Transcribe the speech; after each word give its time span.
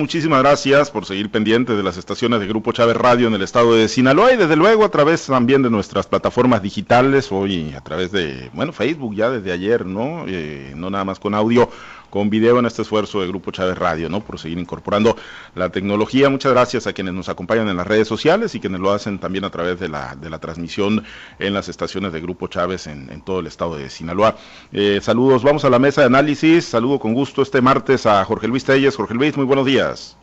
Muchísimas 0.00 0.40
gracias 0.40 0.90
por 0.90 1.04
seguir 1.04 1.30
pendiente 1.30 1.76
de 1.76 1.82
las 1.82 1.98
estaciones 1.98 2.40
de 2.40 2.46
Grupo 2.46 2.72
Chávez 2.72 2.96
Radio 2.96 3.28
en 3.28 3.34
el 3.34 3.42
estado 3.42 3.74
de 3.74 3.86
Sinaloa 3.86 4.32
y 4.32 4.38
desde 4.38 4.56
luego 4.56 4.82
a 4.86 4.88
través 4.88 5.26
también 5.26 5.62
de 5.62 5.68
nuestras 5.68 6.06
plataformas 6.06 6.62
digitales, 6.62 7.30
hoy 7.30 7.74
a 7.76 7.82
través 7.82 8.10
de, 8.10 8.48
bueno, 8.54 8.72
Facebook 8.72 9.14
ya 9.14 9.28
desde 9.28 9.52
ayer, 9.52 9.84
¿no? 9.84 10.24
Eh, 10.26 10.72
no 10.74 10.88
nada 10.88 11.04
más 11.04 11.20
con 11.20 11.34
audio, 11.34 11.68
con 12.10 12.28
video 12.28 12.58
en 12.58 12.66
este 12.66 12.82
esfuerzo 12.82 13.20
de 13.20 13.28
Grupo 13.28 13.50
Chávez 13.50 13.78
Radio, 13.78 14.08
¿no? 14.08 14.20
Por 14.20 14.38
seguir 14.38 14.58
incorporando 14.58 15.16
la 15.54 15.70
tecnología. 15.70 16.28
Muchas 16.28 16.52
gracias 16.52 16.86
a 16.86 16.92
quienes 16.92 17.14
nos 17.14 17.28
acompañan 17.28 17.68
en 17.68 17.76
las 17.76 17.86
redes 17.86 18.08
sociales 18.08 18.54
y 18.54 18.60
quienes 18.60 18.80
lo 18.80 18.90
hacen 18.90 19.18
también 19.18 19.44
a 19.44 19.50
través 19.50 19.80
de 19.80 19.88
la, 19.88 20.16
de 20.16 20.28
la 20.28 20.38
transmisión 20.38 21.04
en 21.38 21.54
las 21.54 21.68
estaciones 21.68 22.12
de 22.12 22.20
Grupo 22.20 22.48
Chávez 22.48 22.86
en, 22.86 23.22
todo 23.22 23.40
el 23.40 23.46
estado 23.46 23.76
de 23.76 23.88
Sinaloa. 23.88 24.36
Eh, 24.72 25.00
saludos, 25.02 25.42
vamos 25.42 25.64
a 25.64 25.70
la 25.70 25.78
mesa 25.78 26.02
de 26.02 26.08
análisis. 26.08 26.64
Saludo 26.64 26.98
con 26.98 27.14
gusto 27.14 27.42
este 27.42 27.60
martes 27.60 28.06
a 28.06 28.24
Jorge 28.24 28.48
Luis 28.48 28.64
Telles. 28.64 28.96
Jorge 28.96 29.14
Luis, 29.14 29.36
muy 29.36 29.46
buenos 29.46 29.66
días. 29.66 30.16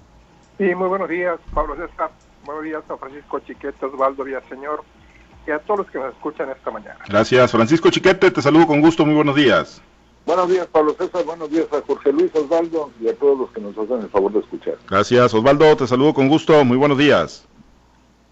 Sí, 0.57 0.75
muy 0.75 0.87
buenos 0.87 1.09
días, 1.09 1.39
Pablo 1.53 1.75
César. 1.75 2.11
Buenos 2.45 2.63
días 2.63 2.83
a 2.89 2.97
Francisco 2.97 3.39
Chiquete, 3.39 3.85
Osvaldo 3.85 4.23
Villaseñor 4.23 4.83
y 5.45 5.51
a 5.51 5.59
todos 5.59 5.79
los 5.79 5.91
que 5.91 5.99
nos 5.99 6.13
escuchan 6.13 6.49
esta 6.49 6.71
mañana. 6.71 6.99
Gracias, 7.07 7.51
Francisco 7.51 7.89
Chiquete, 7.89 8.31
te 8.31 8.41
saludo 8.41 8.67
con 8.67 8.81
gusto, 8.81 9.05
muy 9.05 9.15
buenos 9.15 9.35
días. 9.35 9.81
Buenos 10.27 10.49
días, 10.49 10.67
Pablo 10.67 10.93
César. 10.93 11.23
Buenos 11.23 11.49
días 11.49 11.67
a 11.71 11.81
Jorge 11.87 12.11
Luis 12.11 12.35
Osvaldo 12.35 12.91
y 12.99 13.07
a 13.07 13.15
todos 13.15 13.39
los 13.39 13.51
que 13.51 13.61
nos 13.61 13.77
hacen 13.77 14.01
el 14.01 14.09
favor 14.09 14.33
de 14.33 14.39
escuchar. 14.39 14.75
Gracias, 14.89 15.33
Osvaldo. 15.33 15.73
Te 15.77 15.87
saludo 15.87 16.13
con 16.13 16.27
gusto. 16.27 16.65
Muy 16.65 16.75
buenos 16.75 16.97
días. 16.97 17.47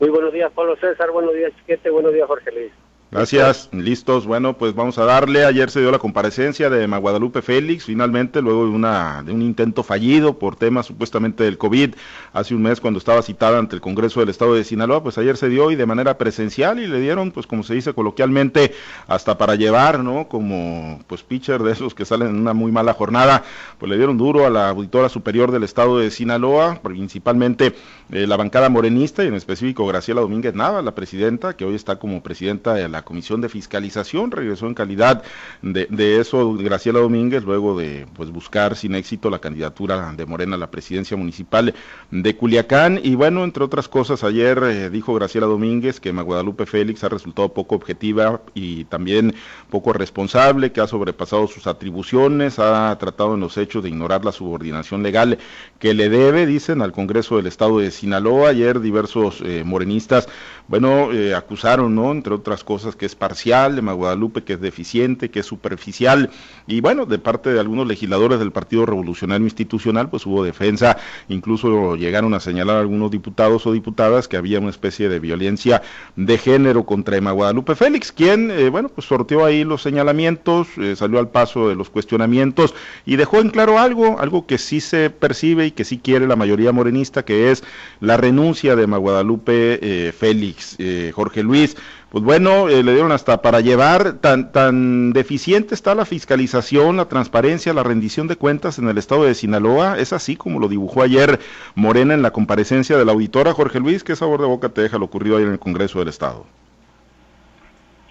Muy 0.02 0.10
buenos 0.10 0.34
días, 0.34 0.52
Pablo 0.54 0.76
César. 0.76 1.10
Buenos 1.12 1.34
días, 1.34 1.54
Chiquete. 1.56 1.90
Buenos 1.90 2.14
días, 2.14 2.28
Jorge 2.28 2.52
Luis. 2.52 2.72
Gracias, 3.16 3.70
listos. 3.72 4.28
Bueno, 4.28 4.58
pues 4.58 4.76
vamos 4.76 4.98
a 4.98 5.06
darle. 5.06 5.46
Ayer 5.46 5.72
se 5.72 5.80
dio 5.80 5.90
la 5.90 6.00
comparecencia 6.00 6.70
de 6.70 6.86
Maguadalupe 6.86 7.42
Félix, 7.42 7.86
finalmente, 7.86 8.42
luego 8.42 8.66
de, 8.66 8.72
una, 8.72 9.24
de 9.24 9.32
un 9.32 9.42
intento 9.42 9.84
fallido 9.84 10.38
por 10.38 10.58
temas 10.58 10.86
supuestamente 10.86 11.46
del 11.46 11.58
COVID, 11.58 11.96
hace 12.34 12.56
un 12.56 12.64
mes 12.64 12.82
cuando 12.82 13.00
estaba 13.00 13.22
citada 13.22 13.58
ante 13.58 13.74
el 13.74 13.82
Congreso 13.82 14.20
del 14.20 14.28
Estado 14.28 14.54
de 14.54 14.66
Sinaloa, 14.66 15.02
pues 15.02 15.18
ayer 15.18 15.38
se 15.38 15.48
dio 15.48 15.72
y 15.72 15.78
de 15.78 15.86
manera 15.86 16.18
presencial 16.18 16.78
y 16.78 16.88
le 16.88 17.00
dieron, 17.00 17.32
pues 17.32 17.48
como 17.48 17.64
se 17.64 17.76
dice 17.76 17.94
coloquialmente, 17.94 18.74
hasta 19.08 19.38
para 19.38 19.56
llevar, 19.56 20.04
¿no? 20.04 20.28
Como 20.28 21.00
pues 21.08 21.24
pitcher 21.24 21.64
de 21.64 21.72
esos 21.72 21.96
que 21.96 22.04
salen 22.04 22.28
en 22.28 22.36
una 22.36 22.54
muy 22.54 22.74
mala 22.74 22.94
jornada, 22.94 23.44
pues 23.80 23.90
le 23.90 23.96
dieron 23.96 24.18
duro 24.18 24.46
a 24.46 24.50
la 24.50 24.68
auditora 24.68 25.08
superior 25.08 25.54
del 25.54 25.64
Estado 25.64 26.00
de 26.00 26.12
Sinaloa, 26.12 26.82
principalmente 26.84 27.76
eh, 28.12 28.28
la 28.28 28.36
bancada 28.36 28.68
morenista 28.68 29.24
y 29.24 29.28
en 29.28 29.36
específico 29.36 29.88
Graciela 29.88 30.20
Domínguez 30.20 30.54
Nava, 30.54 30.82
la 30.82 30.94
presidenta, 30.94 31.56
que 31.56 31.64
hoy 31.64 31.76
está 31.76 31.98
como 31.98 32.22
presidenta 32.22 32.74
de 32.74 32.90
la 32.90 33.05
Comisión 33.06 33.40
de 33.40 33.48
Fiscalización, 33.48 34.32
regresó 34.32 34.68
en 34.68 34.74
calidad 34.74 35.24
de, 35.62 36.20
eso 36.20 36.54
Graciela 36.56 37.00
Domínguez, 37.00 37.44
luego 37.44 37.78
de 37.78 38.06
pues 38.16 38.32
buscar 38.32 38.76
sin 38.76 38.96
éxito 38.96 39.30
la 39.30 39.40
candidatura 39.40 40.12
de 40.12 40.26
Morena 40.26 40.56
a 40.56 40.60
la 40.60 40.72
presidencia 40.72 41.16
municipal 41.16 41.74
de 42.12 42.36
Culiacán. 42.36 43.00
Y 43.02 43.16
bueno, 43.16 43.44
entre 43.44 43.64
otras 43.64 43.88
cosas, 43.88 44.24
ayer 44.24 44.62
eh, 44.64 44.90
dijo 44.90 45.14
Graciela 45.14 45.48
Domínguez 45.48 46.02
que 46.02 46.12
Guadalupe 46.12 46.66
Félix 46.66 47.04
ha 47.04 47.10
resultado 47.10 47.54
poco 47.54 47.76
objetiva 47.76 48.42
y 48.54 48.86
también 48.86 49.36
poco 49.70 49.94
responsable, 49.94 50.72
que 50.72 50.82
ha 50.82 50.88
sobrepasado 50.88 51.48
sus 51.48 51.68
atribuciones, 51.68 52.60
ha 52.60 52.98
tratado 52.98 53.36
en 53.36 53.40
los 53.40 53.58
hechos 53.58 53.84
de 53.84 53.90
ignorar 53.90 54.26
la 54.26 54.32
subordinación 54.32 55.04
legal 55.04 55.38
que 55.80 55.94
le 55.94 56.10
debe, 56.10 56.46
dicen, 56.46 56.82
al 56.82 56.92
Congreso 56.92 57.38
del 57.38 57.48
Estado 57.48 57.80
de 57.80 57.92
Sinaloa. 57.92 58.50
Ayer 58.50 58.80
diversos 58.80 59.42
eh, 59.46 59.64
morenistas, 59.64 60.28
bueno, 60.68 61.12
eh, 61.12 61.36
acusaron, 61.36 61.94
¿no? 61.94 62.12
Entre 62.12 62.34
otras 62.34 62.64
cosas, 62.64 62.95
que 62.98 63.06
es 63.06 63.16
parcial, 63.16 63.76
de 63.76 63.82
Maguadalupe 63.82 64.44
que 64.44 64.54
es 64.54 64.62
deficiente, 64.62 65.30
que 65.30 65.40
es 65.40 65.46
superficial, 65.46 66.30
y 66.68 66.82
bueno, 66.82 67.06
de 67.06 67.20
parte 67.20 67.52
de 67.52 67.60
algunos 67.60 67.88
legisladores 67.88 68.40
del 68.40 68.52
Partido 68.52 68.86
Revolucionario 68.86 69.46
Institucional, 69.46 70.10
pues 70.10 70.26
hubo 70.26 70.44
defensa, 70.44 70.98
incluso 71.30 71.96
llegaron 71.96 72.34
a 72.34 72.40
señalar 72.40 72.78
algunos 72.78 73.12
diputados 73.12 73.66
o 73.68 73.72
diputadas 73.72 74.28
que 74.28 74.38
había 74.38 74.60
una 74.60 74.70
especie 74.70 75.10
de 75.10 75.20
violencia 75.20 75.82
de 76.16 76.38
género 76.38 76.86
contra 76.86 77.18
Emma 77.18 77.32
Guadalupe 77.32 77.76
Félix, 77.76 78.12
quien, 78.12 78.52
eh, 78.52 78.70
bueno, 78.70 78.90
pues 78.90 79.08
sorteó 79.08 79.46
ahí 79.46 79.64
los 79.64 79.82
señalamientos, 79.82 80.68
eh, 80.78 80.96
salió 80.96 81.20
al 81.20 81.30
paso 81.30 81.70
de 81.70 81.76
los 81.76 81.90
cuestionamientos 81.90 82.74
y 83.06 83.16
dejó 83.16 83.40
en 83.40 83.50
claro 83.50 83.80
algo, 83.80 84.20
algo 84.20 84.46
que 84.46 84.58
sí 84.58 84.82
se 84.82 85.10
percibe 85.10 85.68
y 85.68 85.72
que 85.72 85.84
sí 85.84 86.00
quiere 86.00 86.28
la 86.28 86.36
mayoría 86.36 86.72
morenista, 86.72 87.24
que 87.24 87.52
es 87.52 87.64
la 88.00 88.18
renuncia 88.18 88.76
de 88.76 88.84
Emma 88.84 88.98
Guadalupe 88.98 89.80
eh, 89.82 90.12
Félix. 90.12 90.78
Jorge 91.14 91.44
Luis, 91.44 91.76
pues 92.16 92.24
bueno, 92.24 92.70
eh, 92.70 92.82
le 92.82 92.94
dieron 92.94 93.12
hasta 93.12 93.42
para 93.42 93.60
llevar, 93.60 94.14
tan, 94.22 94.54
tan 94.54 95.12
deficiente 95.12 95.76
está 95.76 95.96
la 95.96 96.06
fiscalización, 96.06 96.96
la 96.96 97.10
transparencia, 97.10 97.74
la 97.74 97.84
rendición 97.84 98.30
de 98.30 98.38
cuentas 98.38 98.80
en 98.80 98.88
el 98.88 98.98
estado 98.98 99.26
de 99.26 99.34
Sinaloa, 99.34 100.00
es 100.00 100.14
así 100.14 100.38
como 100.38 100.62
lo 100.62 100.70
dibujó 100.70 101.02
ayer 101.02 101.42
Morena 101.76 102.14
en 102.14 102.22
la 102.22 102.32
comparecencia 102.32 102.98
de 102.98 103.04
la 103.04 103.12
auditora 103.12 103.52
Jorge 103.52 103.82
Luis, 103.82 104.06
¿qué 104.06 104.16
sabor 104.16 104.40
de 104.40 104.48
boca 104.48 104.70
te 104.70 104.80
deja 104.80 104.98
lo 104.98 105.04
ocurrido 105.04 105.36
ayer 105.36 105.48
en 105.48 105.56
el 105.56 105.60
Congreso 105.60 106.00
del 106.00 106.08
Estado? 106.08 106.46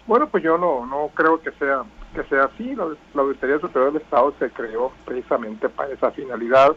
Bueno, 0.06 0.28
pues 0.28 0.44
yo 0.44 0.58
no, 0.58 0.84
no 0.84 1.08
creo 1.14 1.40
que 1.40 1.52
sea 1.52 1.84
que 2.14 2.24
sea 2.24 2.44
así, 2.44 2.74
la, 2.74 2.84
Auditoría 3.22 3.58
Superior 3.58 3.90
del 3.94 4.02
Estado 4.02 4.34
se 4.38 4.50
creó 4.50 4.92
precisamente 5.06 5.70
para 5.70 5.94
esa 5.94 6.10
finalidad 6.10 6.76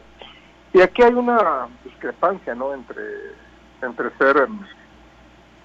y 0.71 0.79
aquí 0.79 1.03
hay 1.03 1.13
una 1.13 1.67
discrepancia, 1.83 2.55
¿no?, 2.55 2.73
entre, 2.73 3.03
entre 3.81 4.11
ser 4.17 4.37
em, 4.37 4.59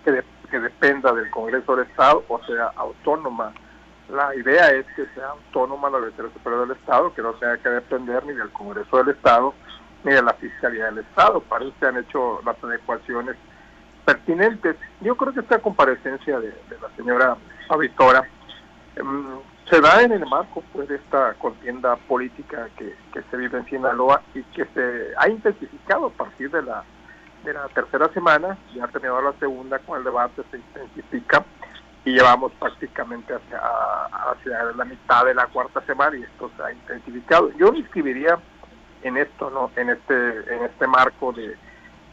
que 0.05 0.25
que 0.53 0.61
dependa 0.61 1.13
del 1.13 1.31
Congreso 1.31 1.75
del 1.75 1.87
Estado 1.89 2.23
o 2.29 2.39
sea 2.45 2.71
autónoma. 2.77 3.55
La 4.11 4.35
idea 4.37 4.71
es 4.71 4.85
que 4.95 5.07
sea 5.15 5.31
autónoma 5.31 5.89
la 5.89 5.97
Auditoría 5.97 6.31
Superior 6.35 6.69
del 6.69 6.77
Estado, 6.77 7.15
que 7.15 7.23
no 7.23 7.33
tenga 7.33 7.57
que 7.57 7.71
depender 7.71 8.25
ni 8.27 8.35
del 8.35 8.51
Congreso 8.51 8.99
del 8.99 9.17
Estado 9.17 9.55
ni 10.05 10.13
de 10.13 10.21
la 10.21 10.35
Fiscalía 10.35 10.87
del 10.87 10.99
Estado. 10.99 11.41
Para 11.41 11.65
eso 11.65 11.73
se 11.81 11.87
han 11.87 11.97
hecho 11.97 12.43
las 12.45 12.63
adecuaciones 12.63 13.37
pertinentes. 14.05 14.77
Yo 15.01 15.17
creo 15.17 15.33
que 15.33 15.41
esta 15.41 15.59
comparecencia 15.59 16.39
de, 16.39 16.53
la 16.83 16.91
señora 16.97 17.37
auditora 17.71 18.29
em, 18.97 19.25
se 19.71 19.81
da 19.81 20.03
en 20.03 20.13
el 20.13 20.27
marco 20.27 20.63
pues, 20.75 20.87
de 20.89 20.97
esta 20.97 21.33
contienda 21.35 21.97
política 21.97 22.69
que, 22.77 22.95
que 23.15 23.23
se 23.31 23.37
vive 23.39 23.57
en 23.57 23.65
Sinaloa 23.65 24.21
y 24.35 24.43
que 24.55 24.67
se 24.75 25.15
ha 25.17 25.31
intensificado 25.31 26.09
a 26.09 26.11
partir 26.11 26.51
de 26.51 26.63
la 26.63 26.85
de 27.45 27.53
la 27.53 27.69
tercera 27.69 28.09
semana, 28.13 28.57
ya 28.75 28.85
ha 28.85 28.89
terminado 28.89 29.23
la 29.23 29.33
segunda 29.39 29.79
con 29.81 29.99
el 29.99 30.05
debate, 30.05 30.43
se 30.51 30.57
intensifica 30.57 31.45
y 32.05 32.13
llevamos 32.13 32.53
prácticamente 32.53 33.35
hacia, 33.35 33.61
hacia 34.31 34.65
la 34.77 34.85
mitad 34.85 35.25
de 35.25 35.35
la 35.35 35.47
cuarta 35.47 35.81
semana 35.83 36.17
y 36.17 36.23
esto 36.23 36.51
se 36.57 36.63
ha 36.63 36.73
intensificado. 36.73 37.51
Yo 37.59 37.73
me 37.73 37.79
inscribiría 37.79 38.39
en 39.03 39.17
esto, 39.17 39.51
¿no? 39.51 39.71
En 39.77 39.91
este, 39.91 40.55
en 40.55 40.65
este 40.65 40.87
marco 40.87 41.33
de, 41.33 41.57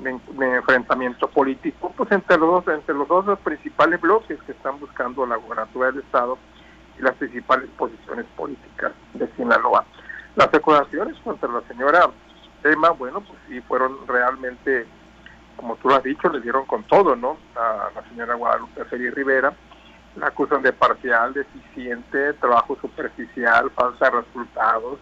enfrentamiento 0.02 1.28
político, 1.30 1.94
pues 1.98 2.10
entre 2.14 2.38
los 2.38 2.66
entre 2.70 2.96
los 2.96 3.08
dos 3.10 3.38
principales 3.40 4.00
bloques 4.00 4.40
que 4.44 4.54
están 4.54 4.80
buscando 4.80 5.26
la 5.26 5.36
gobernatura 5.36 5.92
del 5.92 6.02
Estado 6.02 6.38
y 6.98 7.02
las 7.02 7.16
principales 7.16 7.70
posiciones 7.78 8.26
políticas 8.38 8.94
de 9.14 9.28
Sinaloa. 9.36 9.84
Las 10.38 10.54
acusaciones 10.54 11.18
contra 11.22 11.50
la 11.50 11.62
señora 11.68 12.10
Emma, 12.64 12.92
bueno, 12.92 13.20
pues 13.22 13.38
sí 13.48 13.60
fueron 13.62 14.08
realmente 14.08 14.86
como 15.60 15.76
tú 15.76 15.90
lo 15.90 15.96
has 15.96 16.04
dicho, 16.04 16.30
le 16.30 16.40
dieron 16.40 16.66
con 16.66 16.84
todo, 16.84 17.18
¿no? 17.18 17.36
A 17.54 17.90
la 17.94 18.02
señora 18.08 18.36
Guadalupe 18.36 18.86
Félix 18.86 19.14
Rivera, 19.14 19.52
la 20.16 20.28
acusan 20.28 20.62
de 20.62 20.72
parcial, 20.72 21.34
deficiente, 21.34 22.32
trabajo 22.36 22.78
superficial, 22.80 23.70
falta 23.72 24.10
de 24.10 24.22
resultados, 24.22 25.00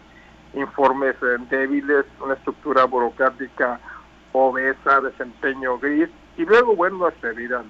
informes 0.54 1.14
eh, 1.22 1.36
débiles, 1.48 2.06
una 2.20 2.34
estructura 2.34 2.86
burocrática 2.86 3.78
obesa, 4.32 5.00
desempeño 5.00 5.78
gris, 5.78 6.08
y 6.36 6.44
luego, 6.44 6.74
bueno, 6.74 7.06
a 7.06 7.12
servir 7.20 7.54
al, 7.54 7.66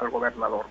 al 0.00 0.08
gobernador. 0.08 0.64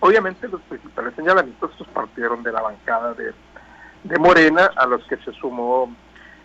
Obviamente 0.00 0.48
los 0.48 0.60
principales 0.62 1.14
señalamientos 1.14 1.70
pues, 1.78 1.88
partieron 1.90 2.42
de 2.42 2.50
la 2.50 2.60
bancada 2.60 3.14
de, 3.14 3.32
de 4.02 4.18
Morena, 4.18 4.68
a 4.74 4.84
los 4.86 5.04
que 5.04 5.16
se 5.18 5.32
sumó 5.34 5.94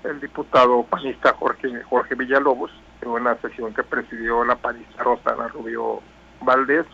el 0.03 0.19
diputado 0.19 0.83
panista 0.83 1.33
Jorge, 1.33 1.81
Jorge 1.89 2.13
Villalobos, 2.13 2.69
en 3.01 3.09
una 3.09 3.35
sesión 3.41 3.73
que 3.73 3.83
presidió 3.83 4.43
la 4.43 4.55
panista 4.55 5.03
Rosana 5.03 5.47
Rubio 5.49 6.01
Valdés. 6.41 6.85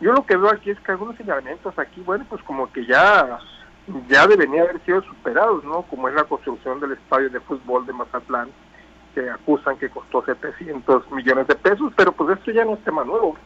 Yo 0.00 0.12
lo 0.12 0.26
que 0.26 0.36
veo 0.36 0.50
aquí 0.50 0.70
es 0.70 0.80
que 0.80 0.92
algunos 0.92 1.16
señalamientos 1.16 1.78
aquí, 1.78 2.00
bueno, 2.00 2.24
pues 2.28 2.42
como 2.42 2.70
que 2.72 2.84
ya, 2.86 3.38
ya 4.08 4.26
deberían 4.26 4.66
haber 4.66 4.84
sido 4.84 5.02
superados, 5.02 5.62
¿no? 5.64 5.82
Como 5.82 6.08
es 6.08 6.14
la 6.14 6.24
construcción 6.24 6.80
del 6.80 6.92
estadio 6.92 7.30
de 7.30 7.40
fútbol 7.40 7.86
de 7.86 7.92
Mazatlán, 7.92 8.50
que 9.14 9.30
acusan 9.30 9.76
que 9.78 9.90
costó 9.90 10.24
700 10.24 11.10
millones 11.12 11.46
de 11.46 11.54
pesos, 11.54 11.92
pero 11.96 12.12
pues 12.12 12.36
esto 12.36 12.50
ya 12.50 12.64
no 12.64 12.74
es 12.74 12.84
tema 12.84 13.04
nuevo. 13.04 13.36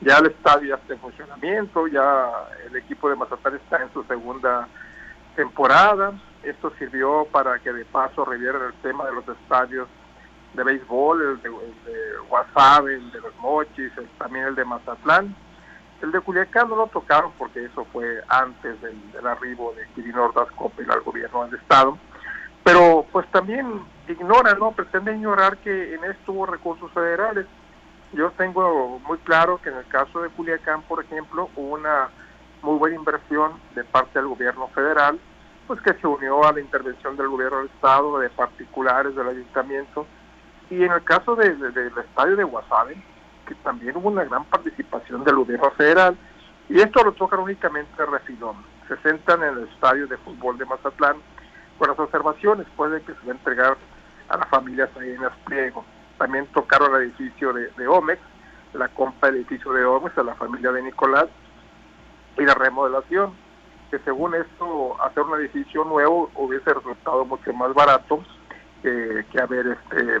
Ya 0.00 0.16
el 0.16 0.26
estadio 0.26 0.70
ya 0.70 0.76
está 0.76 0.94
en 0.94 1.00
funcionamiento, 1.00 1.86
ya 1.88 2.30
el 2.66 2.76
equipo 2.76 3.10
de 3.10 3.16
Mazatlán 3.16 3.56
está 3.56 3.82
en 3.82 3.92
su 3.92 4.02
segunda 4.04 4.66
temporada. 5.36 6.12
Esto 6.42 6.72
sirvió 6.78 7.26
para 7.30 7.58
que 7.58 7.72
de 7.72 7.84
paso 7.84 8.24
revieran 8.24 8.62
el 8.62 8.74
tema 8.80 9.04
de 9.04 9.12
los 9.12 9.28
estadios 9.28 9.88
de 10.54 10.64
béisbol, 10.64 11.22
el 11.22 11.42
de, 11.42 11.48
el 11.48 12.88
el 12.88 13.12
de 13.12 13.20
los 13.20 13.36
Mochis, 13.36 13.92
también 14.18 14.46
el 14.46 14.54
de 14.54 14.64
Mazatlán. 14.64 15.34
El 16.02 16.12
de 16.12 16.20
Culiacán 16.20 16.70
no 16.70 16.76
lo 16.76 16.86
tocaron 16.86 17.30
porque 17.36 17.64
eso 17.64 17.84
fue 17.92 18.22
antes 18.28 18.80
del, 18.80 19.26
arribo 19.26 19.74
de 19.74 19.86
Quirino 19.94 20.24
Ordaz 20.24 20.48
al 20.88 21.00
gobierno 21.02 21.44
del 21.44 21.60
Estado. 21.60 21.98
Pero 22.64 23.06
pues 23.12 23.30
también 23.30 23.82
ignora, 24.08 24.54
¿no? 24.54 24.72
Pretende 24.72 25.14
ignorar 25.14 25.58
que 25.58 25.94
en 25.94 26.04
esto 26.04 26.32
hubo 26.32 26.46
recursos 26.46 26.90
federales. 26.92 27.46
Yo 28.12 28.30
tengo 28.32 28.98
muy 29.06 29.18
claro 29.18 29.60
que 29.62 29.68
en 29.68 29.76
el 29.76 29.86
caso 29.86 30.22
de 30.22 30.30
Culiacán, 30.30 30.82
por 30.82 31.04
ejemplo, 31.04 31.50
hubo 31.54 31.74
una 31.74 32.08
muy 32.62 32.78
buena 32.78 32.96
inversión 32.96 33.52
de 33.74 33.84
parte 33.84 34.18
del 34.18 34.28
gobierno 34.28 34.68
federal, 34.68 35.18
pues 35.66 35.80
que 35.82 35.94
se 35.94 36.06
unió 36.06 36.44
a 36.44 36.52
la 36.52 36.60
intervención 36.60 37.16
del 37.16 37.28
gobierno 37.28 37.58
del 37.58 37.68
estado, 37.68 38.18
de 38.18 38.28
particulares 38.30 39.14
del 39.14 39.28
ayuntamiento, 39.28 40.06
y 40.70 40.84
en 40.84 40.92
el 40.92 41.02
caso 41.02 41.34
del 41.34 41.60
estadio 41.98 42.36
de 42.36 42.44
Guasave, 42.44 42.96
que 43.46 43.54
también 43.56 43.96
hubo 43.96 44.08
una 44.08 44.24
gran 44.24 44.44
participación 44.44 45.24
del 45.24 45.34
gobierno 45.34 45.70
federal, 45.72 46.16
y 46.68 46.80
esto 46.80 47.02
lo 47.02 47.12
tocan 47.12 47.40
únicamente 47.40 48.06
refilón. 48.06 48.56
Se 48.86 48.96
sentan 48.98 49.42
en 49.42 49.58
el 49.58 49.68
estadio 49.68 50.06
de 50.06 50.16
fútbol 50.18 50.56
de 50.58 50.66
Mazatlán 50.66 51.16
con 51.76 51.88
las 51.88 51.98
observaciones, 51.98 52.66
puede 52.76 53.02
que 53.02 53.12
se 53.14 53.26
va 53.26 53.32
a 53.32 53.36
entregar 53.36 53.76
a 54.28 54.36
las 54.36 54.48
familias 54.48 54.88
ahí 55.00 55.10
en 55.10 55.22
Pliego. 55.44 55.84
También 56.18 56.46
tocaron 56.48 56.94
el 56.94 57.02
edificio 57.02 57.52
de, 57.52 57.88
Omex, 57.88 58.20
la 58.74 58.86
compra 58.88 59.30
del 59.30 59.40
edificio 59.40 59.72
de 59.72 59.84
Omex 59.84 60.16
a 60.18 60.22
la 60.22 60.34
familia 60.36 60.70
de 60.70 60.82
Nicolás 60.82 61.26
y 62.38 62.42
la 62.44 62.54
remodelación, 62.54 63.32
que 63.90 63.98
según 64.00 64.36
esto 64.36 65.02
hacer 65.02 65.24
un 65.24 65.40
edificio 65.40 65.84
nuevo 65.84 66.30
hubiese 66.36 66.72
resultado 66.72 67.24
mucho 67.24 67.52
más 67.54 67.74
barato 67.74 68.22
que 68.82 69.40
haber 69.40 69.66
este 69.66 70.20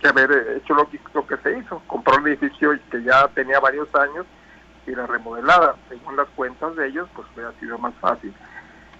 que 0.00 0.08
haber 0.08 0.56
hecho 0.56 0.74
lo 0.74 0.88
que, 0.88 1.00
lo 1.14 1.26
que 1.26 1.36
se 1.38 1.58
hizo, 1.58 1.82
compró 1.86 2.16
un 2.16 2.28
edificio 2.28 2.72
que 2.90 3.02
ya 3.02 3.28
tenía 3.28 3.60
varios 3.60 3.88
años 3.94 4.26
y 4.86 4.92
la 4.92 5.06
remodelada, 5.06 5.76
según 5.88 6.16
las 6.16 6.28
cuentas 6.30 6.74
de 6.76 6.88
ellos, 6.88 7.08
pues 7.14 7.28
hubiera 7.34 7.52
sido 7.60 7.78
más 7.78 7.94
fácil. 8.00 8.34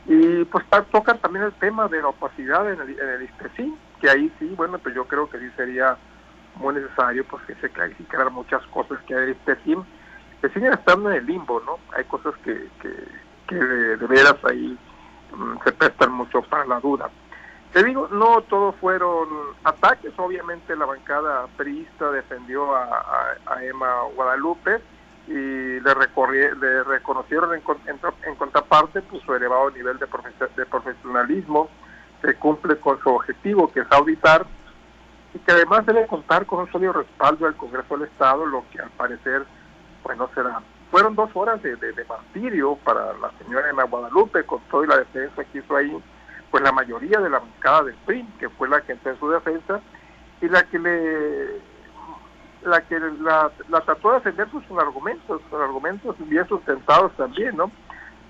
Y 0.07 0.45
pues 0.45 0.65
tocan 0.91 1.19
también 1.19 1.45
el 1.45 1.53
tema 1.55 1.89
de 1.89 2.01
la 2.01 2.09
opacidad 2.09 2.71
en 2.73 2.81
el, 2.81 2.99
en 2.99 3.09
el 3.09 3.29
que 4.01 4.11
ahí 4.11 4.33
sí, 4.39 4.55
bueno, 4.57 4.79
pues 4.79 4.95
yo 4.95 5.05
creo 5.05 5.29
que 5.29 5.39
sí 5.39 5.51
sería 5.57 5.97
muy 6.57 6.75
necesario 6.75 7.25
pues 7.25 7.43
que 7.45 7.55
se 7.57 7.71
clarificaran 7.71 8.33
muchas 8.33 8.65
cosas 8.67 8.99
que 9.07 9.15
hay 9.15 9.23
en 9.23 9.29
el 9.31 9.85
que 10.41 10.49
siguen 10.49 10.73
estando 10.73 11.11
en 11.11 11.17
el 11.17 11.27
limbo, 11.27 11.61
¿no? 11.67 11.79
Hay 11.97 12.05
cosas 12.05 12.35
que, 12.43 12.69
que, 12.81 13.55
de, 13.55 13.97
veras 14.07 14.37
ahí 14.45 14.79
mm, 15.37 15.59
se 15.65 15.73
prestan 15.73 16.13
mucho 16.13 16.41
para 16.43 16.65
la 16.67 16.81
duda. 16.81 17.11
Te 17.73 17.85
digo, 17.85 18.09
no 18.11 18.43
todos 18.43 18.75
fueron 18.77 19.29
ataques, 19.63 20.13
obviamente 20.17 20.75
la 20.75 20.87
bancada 20.87 21.47
priista 21.57 22.11
defendió 22.11 22.75
a, 22.75 23.37
Emma 23.63 24.03
Guadalupe 24.17 24.81
y 25.29 25.33
le, 25.33 25.81
le 25.81 26.83
reconocieron 26.83 27.55
en, 27.55 27.63
en, 28.27 28.35
contraparte 28.35 29.03
pues, 29.03 29.23
su 29.23 29.35
elevado 29.35 29.71
nivel 29.71 29.99
de, 29.99 30.07
de 30.57 30.67
profesionalismo, 30.67 31.69
que 32.21 32.35
cumple 32.35 32.77
con 32.77 33.01
su 33.01 33.11
objetivo, 33.11 33.71
que 33.71 33.81
es 33.81 33.93
auditar, 33.93 34.47
y 35.33 35.39
que 35.39 35.53
además 35.53 35.87
debe 35.87 36.09
contar 36.09 36.47
con 36.47 36.61
un 36.61 36.73
sólido 36.73 36.95
respaldo 36.95 37.47
del 37.47 37.55
Congreso 37.55 37.97
del 37.97 38.09
Estado, 38.09 38.47
lo 38.47 38.65
que 38.73 38.81
al 38.81 38.91
parecer 38.91 39.45
pues 40.03 40.19
no 40.19 40.29
será. 40.35 40.61
Fueron 40.91 41.15
dos 41.15 41.31
horas 41.35 41.63
de, 41.63 41.77
de, 41.77 42.05
martirio 42.05 42.77
para 42.83 43.13
la 43.19 43.31
señora 43.39 43.71
Emma 43.71 43.85
Guadalupe, 43.85 44.45
con 44.45 44.61
toda 44.71 44.89
la 44.89 44.97
defensa 44.99 45.45
que 45.45 45.59
hizo 45.59 45.77
ahí, 45.77 46.03
pues 46.51 46.63
la 46.63 46.73
mayoría 46.73 47.19
de 47.21 47.31
la 47.31 47.39
bancada 47.39 47.85
del 47.85 47.95
PRI, 48.07 48.25
que 48.39 48.49
fue 48.49 48.69
la 48.69 48.81
que 48.83 48.93
entró 48.93 49.13
en 49.13 49.21
su 49.21 49.31
defensa, 49.31 49.81
y 50.41 50.49
la 50.49 50.63
que 50.65 50.79
le 50.79 51.71
la 52.63 52.83
que 52.83 52.99
la, 52.99 53.51
trató 53.87 54.11
de 54.11 54.17
defender 54.17 54.51
sus 54.51 54.63
argumentos, 54.79 55.41
sus 55.49 55.61
argumentos 55.61 56.15
bien 56.29 56.47
sustentados 56.47 57.13
también, 57.17 57.57
¿no? 57.57 57.71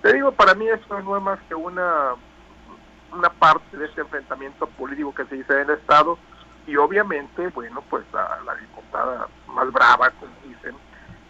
Te 0.03 0.13
digo, 0.13 0.31
para 0.33 0.55
mí 0.55 0.69
eso 0.69 1.01
no 1.01 1.17
es 1.17 1.23
más 1.23 1.39
que 1.49 1.55
una 1.55 2.15
una 3.13 3.29
parte 3.29 3.77
de 3.77 3.87
ese 3.87 4.03
enfrentamiento 4.03 4.67
político 4.67 5.13
que 5.13 5.25
se 5.25 5.35
dice 5.35 5.53
en 5.53 5.71
el 5.71 5.71
Estado 5.71 6.17
y 6.67 6.77
obviamente, 6.77 7.49
bueno, 7.49 7.83
pues 7.91 8.05
la, 8.13 8.39
la 8.47 8.55
diputada 8.55 9.27
más 9.49 9.73
brava, 9.73 10.11
como 10.11 10.33
dicen, 10.45 10.77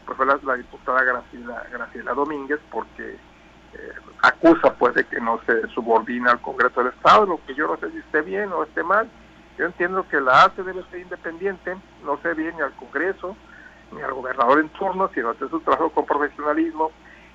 pues 0.05 0.17
fue 0.17 0.27
la, 0.27 0.57
diputada 0.57 1.03
Graciela, 1.05 1.67
Graciela 1.71 2.13
Domínguez 2.13 2.61
porque 2.71 3.17
acusa 4.23 4.75
pues 4.75 4.95
de 4.95 5.05
que 5.05 5.21
no 5.21 5.41
se 5.47 5.67
subordina 5.69 6.33
al 6.33 6.41
Congreso 6.41 6.83
del 6.83 6.93
Estado, 6.93 7.27
lo 7.27 7.45
que 7.47 7.55
yo 7.55 7.67
no 7.67 7.77
sé 7.79 7.91
si 7.91 7.99
esté 7.99 8.23
bien 8.23 8.53
o 8.53 8.63
esté 8.65 8.83
mal. 8.83 9.09
Yo 9.59 9.67
entiendo 9.67 10.07
que 10.09 10.21
la 10.21 10.45
ACE 10.45 10.63
debe 10.63 10.83
ser 10.91 11.01
independiente, 11.01 11.77
no 12.05 12.19
se 12.23 12.35
viene 12.35 12.55
ni 12.55 12.61
al 12.63 12.73
Congreso 12.77 13.37
ni 13.93 14.01
al 14.03 14.13
gobernador 14.13 14.61
en 14.61 14.69
turno, 14.71 15.11
sino 15.15 15.31
hacer 15.31 15.51
su 15.51 15.61
trabajo 15.61 15.91
con 15.91 16.07
profesionalismo 16.07 16.93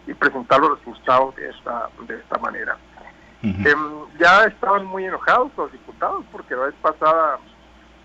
y 0.07 0.13
presentar 0.13 0.59
los 0.61 0.77
resultados 0.79 1.35
de 1.35 1.49
esta, 1.49 1.89
de 2.07 2.15
esta 2.15 2.37
manera. 2.39 2.77
Em, 3.43 4.05
ya 4.17 4.45
estaban 4.45 4.85
muy 4.85 5.05
enojados 5.05 5.51
los 5.55 5.71
diputados 5.71 6.25
porque 6.31 6.55
la 6.55 6.65
vez 6.65 6.75
pasada 6.81 7.37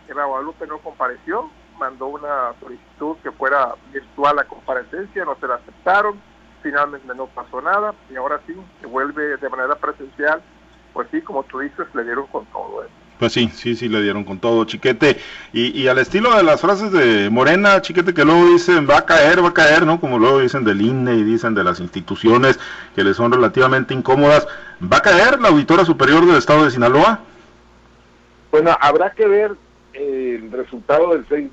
Eva 0.06 0.26
Guadalupe 0.26 0.66
no 0.66 0.78
compareció, 0.78 1.50
mandó 1.78 2.08
una 2.08 2.52
solicitud 2.60 3.16
que 3.22 3.30
fuera 3.30 3.74
virtual 3.90 4.36
la 4.36 4.44
comparecencia, 4.44 5.24
no 5.24 5.36
se 5.36 5.46
la 5.46 5.54
aceptaron, 5.54 6.20
finalmente 6.62 7.14
no 7.14 7.26
pasó 7.26 7.60
nada 7.60 7.94
y 8.10 8.16
ahora 8.16 8.40
sí, 8.46 8.54
que 8.80 8.86
vuelve 8.86 9.36
de 9.36 9.48
manera 9.48 9.74
presencial, 9.76 10.42
pues 10.92 11.08
sí, 11.10 11.20
como 11.20 11.42
tú 11.44 11.60
dices, 11.60 11.86
le 11.94 12.04
dieron 12.04 12.26
con 12.26 12.44
todo. 12.46 12.84
¿eh? 12.84 12.88
Pues 13.18 13.32
sí, 13.34 13.50
sí, 13.52 13.76
sí, 13.76 13.88
le 13.88 14.00
dieron 14.02 14.24
con 14.24 14.38
todo, 14.38 14.64
chiquete. 14.64 15.18
Y, 15.52 15.78
y 15.78 15.88
al 15.88 15.98
estilo 15.98 16.34
de 16.34 16.42
las 16.42 16.62
frases 16.62 16.90
de 16.90 17.28
Morena, 17.28 17.82
chiquete, 17.82 18.14
que 18.14 18.24
luego 18.24 18.46
dicen 18.46 18.88
va 18.88 18.98
a 18.98 19.04
caer, 19.06 19.44
va 19.44 19.50
a 19.50 19.54
caer, 19.54 19.84
¿no? 19.84 20.00
Como 20.00 20.18
luego 20.18 20.40
dicen 20.40 20.64
del 20.64 20.80
INE 20.80 21.14
y 21.14 21.22
dicen 21.22 21.54
de 21.54 21.62
las 21.62 21.80
instituciones 21.80 22.58
que 22.94 23.04
le 23.04 23.12
son 23.12 23.30
relativamente 23.30 23.92
incómodas. 23.92 24.48
¿Va 24.82 24.96
a 24.96 25.02
caer 25.02 25.38
la 25.38 25.48
auditora 25.48 25.84
superior 25.84 26.24
del 26.26 26.36
estado 26.36 26.64
de 26.64 26.70
Sinaloa? 26.70 27.20
Bueno, 28.50 28.76
habrá 28.80 29.10
que 29.10 29.26
ver 29.26 29.54
el 29.92 30.50
resultado 30.50 31.12
del 31.12 31.26
6 31.28 31.50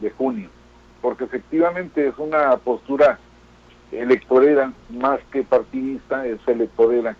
de, 0.00 0.10
junio, 0.10 0.48
porque 1.00 1.24
efectivamente 1.24 2.08
es 2.08 2.18
una 2.18 2.56
postura 2.56 3.18
electorera 3.92 4.72
más 4.90 5.20
que 5.30 5.42
partidista, 5.42 6.26
es 6.26 6.38
electorera 6.46 7.16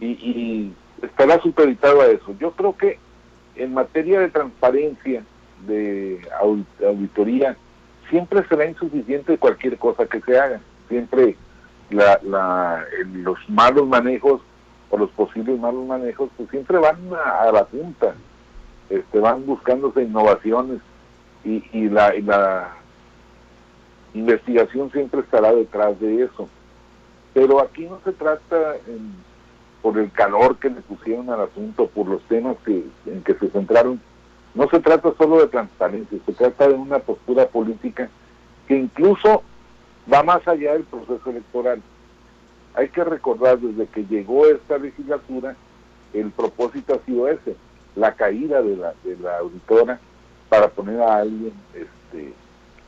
y, 0.00 0.72
estará 1.02 1.40
supeditado 1.40 2.00
a 2.00 2.06
eso. 2.06 2.34
Yo 2.38 2.52
creo 2.52 2.76
que 2.76 2.98
en 3.56 3.74
materia 3.74 4.20
de 4.20 4.28
transparencia, 4.28 5.24
de 5.66 6.20
auditoría, 6.80 7.56
siempre 8.08 8.46
será 8.48 8.66
insuficiente 8.66 9.36
cualquier 9.38 9.78
cosa 9.78 10.06
que 10.06 10.20
se 10.20 10.38
haga. 10.38 10.60
Siempre 10.88 11.36
la, 11.90 12.20
la, 12.22 12.84
los 13.12 13.38
malos 13.48 13.88
manejos 13.88 14.42
o 14.90 14.96
los 14.96 15.10
posibles 15.10 15.58
malos 15.58 15.84
manejos, 15.86 16.30
pues 16.36 16.48
siempre 16.50 16.78
van 16.78 16.98
a 17.12 17.50
la 17.50 17.64
punta 17.64 18.14
este, 18.92 19.20
van 19.20 19.46
buscándose 19.46 20.02
innovaciones 20.02 20.80
y, 21.44 21.64
y, 21.72 21.88
la, 21.88 22.12
la 22.24 22.76
investigación 24.14 24.90
siempre 24.92 25.20
estará 25.20 25.52
detrás 25.52 25.98
de 26.00 26.24
eso. 26.24 26.48
Pero 27.34 27.60
aquí 27.60 27.86
no 27.86 28.00
se 28.04 28.12
trata 28.12 28.76
por 29.80 29.98
el 29.98 30.10
calor 30.12 30.56
que 30.58 30.70
le 30.70 30.80
pusieron 30.82 31.30
al 31.30 31.40
asunto, 31.40 31.86
por 31.88 32.06
los 32.06 32.22
temas 32.24 32.56
que, 32.64 32.84
en 33.06 33.22
que 33.22 33.34
se 33.34 33.48
centraron, 33.48 34.00
no 34.54 34.68
se 34.68 34.80
trata 34.80 35.12
solo 35.16 35.40
de 35.40 35.48
transparencia, 35.48 36.18
se 36.24 36.32
trata 36.32 36.68
de 36.68 36.74
una 36.74 36.98
postura 36.98 37.46
política 37.46 38.08
que 38.68 38.76
incluso 38.76 39.42
va 40.12 40.22
más 40.22 40.46
allá 40.46 40.74
del 40.74 40.84
proceso 40.84 41.30
electoral. 41.30 41.82
Hay 42.74 42.88
que 42.88 43.02
recordar 43.02 43.58
desde 43.58 43.86
que 43.86 44.04
llegó 44.04 44.46
esta 44.46 44.78
legislatura, 44.78 45.56
el 46.12 46.30
propósito 46.30 46.94
ha 46.94 47.06
sido 47.06 47.28
ese, 47.28 47.56
la 47.96 48.14
caída 48.14 48.62
de 48.62 48.76
la, 48.76 48.94
de 49.04 49.16
la 49.16 49.38
auditora 49.38 49.98
para 50.48 50.68
poner 50.68 51.00
a 51.00 51.16
alguien 51.18 51.52
este, 51.74 52.32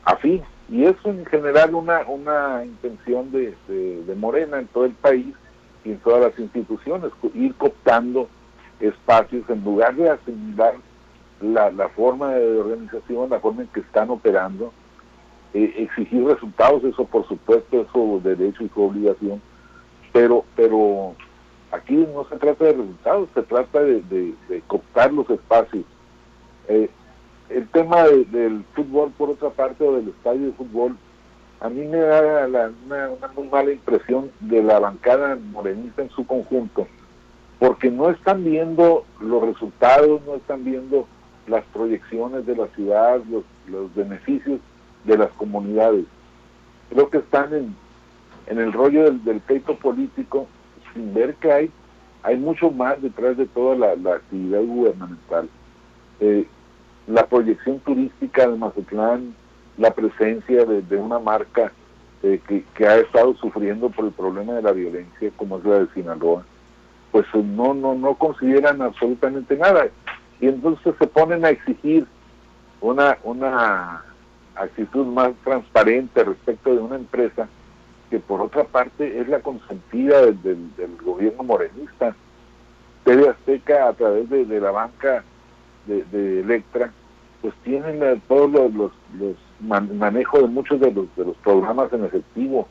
afín. 0.03 0.43
Y 0.69 0.83
eso 0.85 1.09
en 1.09 1.25
general 1.25 1.75
una, 1.75 2.01
una 2.07 2.65
intención 2.65 3.31
de, 3.31 3.53
de, 3.67 4.15
Morena 4.15 4.59
en 4.59 4.67
todo 4.67 4.85
el 4.85 4.93
país 4.93 5.33
y 5.83 5.91
en 5.91 5.99
todas 5.99 6.21
las 6.21 6.39
instituciones, 6.39 7.11
ir 7.33 7.53
cooptando 7.55 8.27
espacios 8.79 9.47
en 9.49 9.63
lugar 9.63 9.95
de 9.95 10.09
asimilar 10.09 10.73
la, 11.39 11.69
la 11.71 11.89
forma 11.89 12.33
de 12.33 12.59
organización, 12.59 13.29
la 13.29 13.39
forma 13.39 13.61
en 13.61 13.67
que 13.67 13.81
están 13.81 14.09
operando, 14.09 14.73
eh, 15.53 15.73
exigir 15.77 16.23
resultados, 16.23 16.83
eso 16.83 17.05
por 17.05 17.27
supuesto 17.27 17.81
es 17.81 17.87
su 17.93 18.19
derecho 18.23 18.63
y 18.63 18.69
su 18.69 18.81
obligación, 18.81 19.41
pero, 20.11 20.43
pero 20.55 21.15
Aquí 21.75 21.93
no 21.95 22.25
se 22.29 22.37
trata 22.37 22.63
de 22.63 22.73
resultados, 22.73 23.29
se 23.33 23.43
trata 23.43 23.81
de, 23.81 24.01
de, 24.01 24.61
cooptar 24.67 25.11
los 25.11 25.29
espacios. 25.29 25.83
Eh, 26.69 26.89
el 27.49 27.67
tema 27.69 28.03
del 28.03 28.63
fútbol, 28.73 29.11
por 29.17 29.29
otra 29.29 29.49
parte, 29.49 29.83
o 29.83 29.95
del 29.95 30.09
estadio 30.09 30.47
de 30.47 30.53
fútbol, 30.53 30.97
a 31.59 31.69
mí 31.69 31.85
me 31.85 31.97
da 31.97 32.47
una, 32.85 33.27
muy 33.35 33.47
mala 33.47 33.71
impresión 33.71 34.31
de 34.39 34.61
la 34.61 34.79
bancada 34.79 35.37
morenista 35.51 36.01
en 36.01 36.09
su 36.09 36.25
conjunto, 36.25 36.87
porque 37.59 37.89
no 37.89 38.09
están 38.09 38.43
viendo 38.43 39.05
los 39.19 39.43
resultados, 39.43 40.21
no 40.25 40.35
están 40.35 40.63
viendo 40.63 41.07
las 41.47 41.63
proyecciones 41.65 42.45
de 42.45 42.55
la 42.55 42.67
ciudad, 42.67 43.21
los, 43.29 43.43
los 43.67 43.93
beneficios 43.95 44.59
de 45.05 45.17
las 45.17 45.31
comunidades. 45.31 46.05
Creo 46.89 47.09
que 47.09 47.19
están 47.19 47.53
en, 47.53 47.75
en 48.47 48.59
el 48.59 48.73
rollo 48.73 49.03
del, 49.05 49.23
del 49.23 49.41
político 49.41 50.47
sin 50.93 51.13
ver 51.13 51.35
que 51.35 51.51
hay, 51.51 51.71
hay 52.23 52.37
mucho 52.37 52.71
más 52.71 53.01
detrás 53.01 53.37
de 53.37 53.45
toda 53.45 53.75
la, 53.75 54.15
actividad 54.15 54.61
gubernamental. 54.61 55.49
eh, 56.19 56.47
la 57.07 57.25
proyección 57.25 57.79
turística 57.79 58.47
de 58.47 58.57
Mazatlán, 58.57 59.35
la 59.77 59.91
presencia 59.93 60.65
de, 60.65 60.97
una 60.97 61.19
marca 61.19 61.71
eh, 62.23 62.39
que, 62.75 62.87
ha 62.87 62.97
estado 62.97 63.35
sufriendo 63.35 63.89
por 63.89 64.05
el 64.05 64.11
problema 64.11 64.53
de 64.53 64.61
la 64.61 64.71
violencia, 64.71 65.31
como 65.35 65.57
es 65.57 65.65
la 65.65 65.79
de 65.79 65.87
Sinaloa, 65.93 66.43
pues 67.11 67.25
no, 67.33 67.73
no, 67.73 67.95
no 67.95 68.15
consideran 68.15 68.81
absolutamente 68.81 69.57
nada. 69.57 69.87
Y 70.39 70.47
entonces 70.47 70.95
se 70.97 71.07
ponen 71.07 71.45
a 71.45 71.49
exigir 71.49 72.05
una, 72.81 73.17
una 73.23 74.03
actitud 74.55 75.05
más 75.05 75.31
transparente 75.43 76.23
respecto 76.23 76.73
de 76.73 76.81
una 76.81 76.95
empresa 76.95 77.47
que 78.09 78.19
por 78.19 78.41
otra 78.41 78.63
parte 78.63 79.19
es 79.19 79.27
la 79.27 79.39
consentida 79.39 80.21
del, 80.21 80.75
del, 80.75 80.97
gobierno 81.03 81.43
morenista. 81.43 82.15
TV 83.03 83.29
Azteca 83.29 83.89
a 83.89 83.93
través 83.93 84.29
de, 84.29 84.45
la 84.59 84.71
banca 84.71 85.23
de, 85.85 86.39
Electra, 86.41 86.91
pues 87.41 87.53
tienen 87.63 88.21
todos 88.27 88.73
los, 88.73 88.91
los, 89.17 89.35
manejo 89.59 90.41
de 90.41 90.47
muchos 90.47 90.79
de 90.79 90.91
los, 90.91 91.13
de 91.15 91.25
los 91.25 91.37
programas 91.37 91.91
en 91.93 92.05
efectivo, 92.05 92.67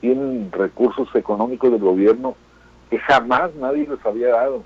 tienen 0.00 0.50
recursos 0.52 1.08
económicos 1.14 1.70
del 1.70 1.80
gobierno 1.80 2.36
que 2.90 2.98
jamás 2.98 3.54
nadie 3.56 3.86
les 3.88 4.04
había 4.04 4.28
dado. 4.28 4.62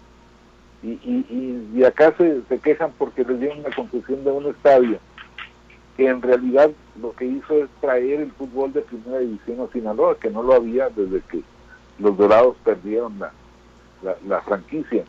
Y, 0.82 0.92
y, 0.92 1.68
y, 1.74 1.84
acá 1.84 2.14
se, 2.16 2.40
se 2.48 2.58
quejan 2.58 2.92
porque 2.96 3.24
les 3.24 3.38
dieron 3.38 3.62
la 3.62 3.70
concesión 3.70 4.24
de 4.24 4.30
un 4.30 4.46
estadio 4.46 4.98
que 5.96 6.08
en 6.08 6.22
realidad 6.22 6.70
lo 7.00 7.12
que 7.12 7.26
hizo 7.26 7.54
es 7.62 7.68
traer 7.80 8.20
el 8.20 8.32
fútbol 8.32 8.72
de 8.72 8.80
primera 8.80 9.18
división 9.18 9.60
a 9.60 9.72
Sinaloa, 9.72 10.16
que 10.18 10.30
no 10.30 10.42
lo 10.42 10.54
había 10.54 10.88
desde 10.88 11.20
que 11.30 11.42
los 11.98 12.16
Dorados 12.16 12.56
perdieron 12.64 13.18
la, 13.18 13.32
la, 14.26 14.40
franquicia. 14.40 15.04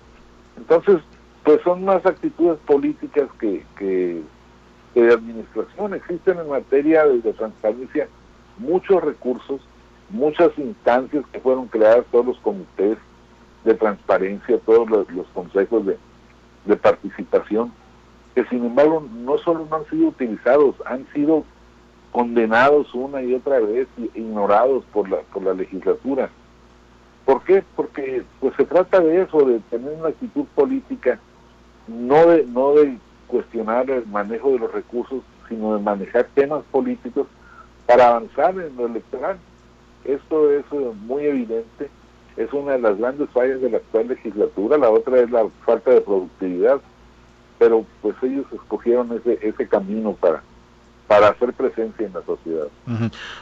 Entonces, 0.57 0.97
pues 1.43 1.61
son 1.63 1.85
más 1.85 2.05
actitudes 2.05 2.59
políticas 2.65 3.29
que, 3.39 3.63
que, 3.77 4.21
de 4.93 5.13
administración. 5.13 5.93
Existen 5.93 6.39
en 6.39 6.49
materia 6.49 7.05
de, 7.05 7.33
transparencia 7.33 8.07
muchos 8.57 9.03
recursos, 9.03 9.61
muchas 10.09 10.51
instancias 10.57 11.25
que 11.31 11.39
fueron 11.39 11.67
creadas, 11.67 12.05
todos 12.11 12.25
los 12.25 12.37
comités 12.39 12.97
de 13.63 13.73
transparencia, 13.73 14.59
todos 14.65 14.89
los, 14.89 15.27
consejos 15.33 15.85
de, 15.85 15.97
de 16.65 16.75
participación 16.75 17.71
que 18.35 18.45
sin 18.45 18.65
embargo 18.65 19.05
no 19.11 19.37
solo 19.39 19.65
no 19.69 19.77
han 19.77 19.85
sido 19.89 20.07
utilizados, 20.07 20.75
han 20.85 21.05
sido 21.13 21.43
condenados 22.11 22.93
una 22.93 23.21
y 23.21 23.33
otra 23.33 23.59
vez, 23.59 23.87
ignorados 24.15 24.83
por 24.93 25.09
la, 25.09 25.17
por 25.33 25.43
la 25.43 25.53
legislatura. 25.53 26.29
¿Por 27.25 27.43
qué? 27.43 27.63
Porque 27.75 28.23
pues 28.39 28.53
se 28.55 28.65
trata 28.65 28.99
de 28.99 29.21
eso, 29.21 29.45
de 29.45 29.59
tener 29.69 29.93
una 29.93 30.09
actitud 30.09 30.45
política, 30.55 31.19
no 31.87 32.27
de, 32.27 32.45
no 32.45 32.73
de 32.73 32.97
cuestionar 33.27 33.89
el 33.89 34.05
manejo 34.07 34.51
de 34.51 34.59
los 34.59 34.71
recursos, 34.71 35.23
sino 35.47 35.75
de 35.75 35.83
manejar 35.83 36.27
temas 36.33 36.63
políticos 36.71 37.27
para 37.85 38.09
avanzar 38.09 38.57
en 38.59 38.75
lo 38.75 38.85
electoral. 38.85 39.37
Esto 40.05 40.51
es 40.51 40.65
eh, 40.71 40.91
muy 41.05 41.25
evidente, 41.25 41.89
es 42.37 42.51
una 42.53 42.73
de 42.73 42.79
las 42.79 42.97
grandes 42.97 43.29
fallas 43.29 43.61
de 43.61 43.69
la 43.69 43.77
actual 43.77 44.07
legislatura, 44.07 44.77
la 44.77 44.89
otra 44.89 45.19
es 45.19 45.29
la 45.29 45.47
falta 45.65 45.91
de 45.91 46.01
productividad 46.01 46.81
pero 47.61 47.85
pues 48.01 48.15
ellos 48.23 48.47
escogieron 48.51 49.11
ese, 49.11 49.37
ese 49.47 49.67
camino 49.67 50.13
para, 50.13 50.41
para 51.11 51.27
hacer 51.27 51.51
presencia 51.51 52.07
en 52.07 52.13
la 52.13 52.23
sociedad. 52.23 52.67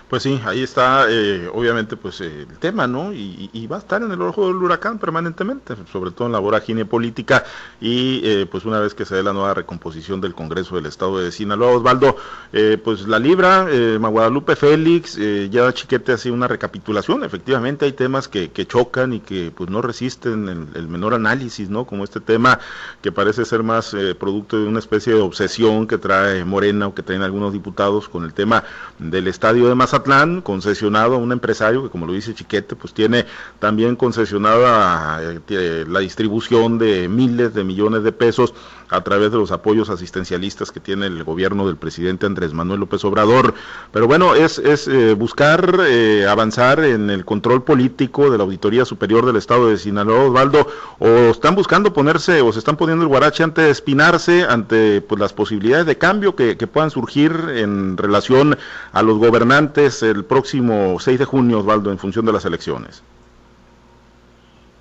Pues 0.09 0.23
sí, 0.23 0.41
ahí 0.43 0.63
está 0.63 1.05
eh, 1.07 1.47
obviamente 1.53 1.97
pues 1.97 2.19
el 2.19 2.57
tema, 2.57 2.87
¿no? 2.87 3.13
Y, 3.13 3.67
va 3.69 3.75
a 3.75 3.79
estar 3.79 4.01
en 4.01 4.11
el 4.11 4.19
ojo 4.23 4.47
del 4.47 4.55
huracán 4.55 4.97
permanentemente, 4.97 5.75
sobre 5.91 6.09
todo 6.09 6.25
en 6.25 6.31
la 6.31 6.39
vorágine 6.39 6.85
política 6.85 7.43
y 7.79 8.21
eh, 8.23 8.47
pues 8.49 8.65
una 8.65 8.79
vez 8.79 8.95
que 8.95 9.05
se 9.05 9.13
dé 9.13 9.21
la 9.21 9.33
nueva 9.33 9.53
recomposición 9.53 10.19
del 10.19 10.33
Congreso 10.33 10.77
del 10.77 10.87
Estado 10.87 11.19
de 11.19 11.31
Sinaloa, 11.31 11.73
Osvaldo, 11.73 12.15
eh, 12.51 12.81
pues 12.83 13.07
la 13.07 13.19
Libra, 13.19 13.67
Maguadalupe 13.99 14.55
Félix, 14.55 15.19
ya 15.51 15.71
Chiquete 15.71 16.13
hace 16.13 16.31
una 16.31 16.47
recapitulación, 16.47 17.23
efectivamente 17.23 17.85
hay 17.85 17.91
temas 17.91 18.27
que, 18.27 18.49
chocan 18.65 19.13
y 19.13 19.19
que 19.19 19.51
pues 19.55 19.69
no 19.69 19.83
resisten 19.83 20.49
el, 20.49 20.67
el, 20.73 20.87
menor 20.87 21.13
análisis, 21.13 21.69
¿no? 21.69 21.85
Como 21.85 22.03
este 22.03 22.19
tema 22.19 22.59
que 23.03 23.11
parece 23.11 23.45
ser 23.45 23.61
más 23.61 23.95
producto 24.17 24.59
de 24.59 24.67
una 24.67 24.79
especie 24.79 25.13
de 25.13 25.21
obsesión 25.21 25.85
que 25.85 25.99
trae 25.99 26.43
Morena 26.43 26.87
o 26.87 26.95
que 26.95 27.03
traen 27.03 27.21
algunos 27.21 27.53
diputados 27.59 28.09
con 28.09 28.23
el 28.23 28.33
tema 28.33 28.63
del 28.97 29.27
estadio 29.27 29.67
de 29.67 29.75
Mazatlán, 29.75 30.41
concesionado 30.41 31.15
a 31.15 31.17
un 31.17 31.31
empresario 31.31 31.83
que 31.83 31.89
como 31.89 32.07
lo 32.07 32.13
dice 32.13 32.33
Chiquete, 32.33 32.75
pues 32.75 32.93
tiene 32.93 33.25
también 33.59 33.95
concesionada 33.95 35.21
eh, 35.21 35.85
la 35.87 35.99
distribución 35.99 36.77
de 36.77 37.07
miles 37.07 37.53
de 37.53 37.63
millones 37.63 38.03
de 38.03 38.11
pesos 38.11 38.53
a 38.89 39.01
través 39.01 39.31
de 39.31 39.37
los 39.37 39.51
apoyos 39.51 39.89
asistencialistas 39.89 40.71
que 40.71 40.79
tiene 40.79 41.05
el 41.05 41.23
gobierno 41.23 41.67
del 41.67 41.77
presidente 41.77 42.25
Andrés 42.25 42.53
Manuel 42.53 42.81
López 42.81 43.03
Obrador. 43.05 43.53
Pero 43.91 44.07
bueno, 44.07 44.35
es, 44.35 44.57
es 44.59 44.87
eh, 44.87 45.13
buscar 45.13 45.79
eh, 45.87 46.25
avanzar 46.27 46.83
en 46.83 47.09
el 47.09 47.25
control 47.25 47.63
político 47.63 48.29
de 48.29 48.37
la 48.37 48.43
Auditoría 48.43 48.85
Superior 48.85 49.25
del 49.25 49.35
Estado 49.35 49.69
de 49.69 49.77
Sinaloa, 49.77 50.25
Osvaldo, 50.25 50.67
o 50.99 51.07
están 51.07 51.55
buscando 51.55 51.93
ponerse, 51.93 52.41
o 52.41 52.51
se 52.51 52.59
están 52.59 52.77
poniendo 52.77 53.03
el 53.03 53.09
guarache 53.09 53.43
antes 53.43 53.65
de 53.65 53.71
espinarse 53.71 54.43
ante 54.43 55.01
pues, 55.01 55.19
las 55.19 55.33
posibilidades 55.33 55.85
de 55.85 55.97
cambio 55.97 56.35
que, 56.35 56.57
que 56.57 56.67
puedan 56.67 56.91
surgir 56.91 57.31
en 57.55 57.97
relación 57.97 58.57
a 58.91 59.01
los 59.03 59.17
gobernantes 59.17 60.03
el 60.03 60.25
próximo 60.25 60.99
6 60.99 61.19
de 61.19 61.25
junio, 61.25 61.59
Osvaldo, 61.59 61.91
en 61.91 61.97
función 61.97 62.25
de 62.25 62.33
las 62.33 62.45
elecciones. 62.45 63.03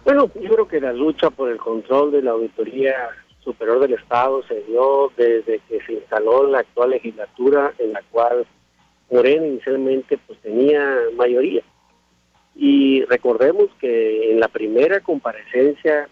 Bueno, 0.05 0.31
yo 0.41 0.49
creo 0.55 0.67
que 0.67 0.81
la 0.81 0.95
lucha 0.95 1.29
por 1.29 1.51
el 1.51 1.59
control 1.59 2.13
de 2.13 2.23
la 2.23 2.31
auditoría 2.31 2.95
superior 3.49 3.81
del 3.81 3.95
Estado 3.95 4.43
se 4.43 4.63
dio 4.65 5.11
desde 5.17 5.61
que 5.69 5.81
se 5.87 5.95
instaló 5.95 6.47
la 6.47 6.59
actual 6.59 6.91
legislatura 6.91 7.73
en 7.79 7.95
la 7.95 8.03
cual 8.11 8.47
Morena 9.11 9.47
inicialmente 9.47 10.19
pues 10.27 10.39
tenía 10.41 10.97
mayoría. 11.17 11.63
Y 12.55 13.05
recordemos 13.05 13.69
que 13.81 14.33
en 14.33 14.41
la 14.41 14.49
primera 14.49 15.01
comparecencia 15.01 16.11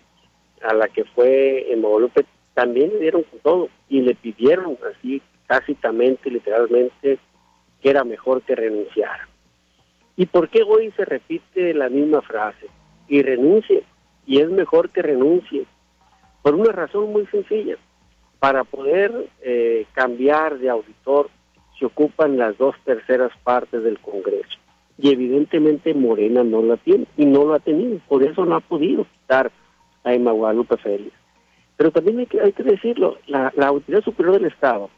a 0.63 0.73
la 0.73 0.89
que 0.89 1.05
fue 1.05 1.71
en 1.71 1.83
Guadalupe 1.83 2.25
también 2.55 2.89
le 2.95 3.01
dieron 3.01 3.23
con 3.25 3.39
todo 3.41 3.69
y 3.91 4.01
le 4.01 4.15
pidieron 4.15 4.79
así 4.91 5.21
tácitamente, 5.47 6.31
literalmente, 6.31 7.19
que 7.83 7.91
era 7.91 8.03
mejor 8.03 8.41
que 8.43 8.55
renunciara. 8.55 9.29
¿Y 10.17 10.25
por 10.25 10.49
qué 10.49 10.63
hoy 10.63 10.91
se 10.97 11.05
repite 11.05 11.75
la 11.75 11.91
misma 11.91 12.23
frase? 12.23 12.67
Y 13.09 13.21
renuncie, 13.21 13.85
y 14.27 14.41
es 14.41 14.49
mejor 14.49 14.89
que 14.89 15.03
renuncie, 15.03 15.67
por 16.47 16.55
una 16.55 16.71
razón 16.71 17.11
muy 17.11 17.27
sencilla. 17.27 17.75
Para 18.39 18.63
poder 18.63 19.13
eh, 19.43 19.85
cambiar 19.95 20.61
de 20.61 20.71
auditor 20.71 21.29
se 21.77 21.87
ocupan 21.87 22.39
las 22.39 22.57
dos 22.57 22.77
terceras 22.85 23.33
partes 23.43 23.83
del 23.83 23.99
Congreso. 23.99 24.57
Y 24.97 25.11
evidentemente 25.11 25.93
Morena 25.93 26.45
no 26.45 26.63
la 26.63 26.77
tiene 26.77 27.09
y 27.17 27.27
no 27.27 27.47
lo 27.47 27.55
ha 27.55 27.59
tenido. 27.59 27.99
Por 28.07 28.23
eso 28.23 28.45
no 28.45 28.55
ha 28.55 28.61
podido 28.61 29.05
quitar 29.13 29.51
a 30.05 30.15
Emma 30.15 30.31
Guadalupe 30.31 30.77
Félix. 30.77 31.13
Pero 31.77 31.91
también 31.91 32.21
hay 32.21 32.27
que, 32.27 32.41
hay 32.41 32.53
que 32.53 32.63
decirlo, 32.63 33.19
la, 33.27 33.53
la 33.57 33.67
Autoridad 33.67 34.05
Superior 34.05 34.35
del 34.35 34.53
Estado, 34.53 34.89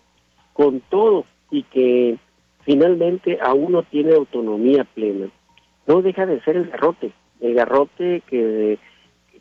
con 0.52 0.80
todo 0.90 1.24
y 1.50 1.62
que 1.62 2.18
finalmente 2.66 3.38
aún 3.40 3.72
no 3.72 3.84
tiene 3.84 4.12
autonomía 4.12 4.84
plena, 4.84 5.28
no 5.86 6.02
deja 6.02 6.26
de 6.26 6.42
ser 6.42 6.58
el 6.58 6.68
garrote, 6.68 7.10
el 7.40 7.54
garrote 7.54 8.22
que 8.26 8.78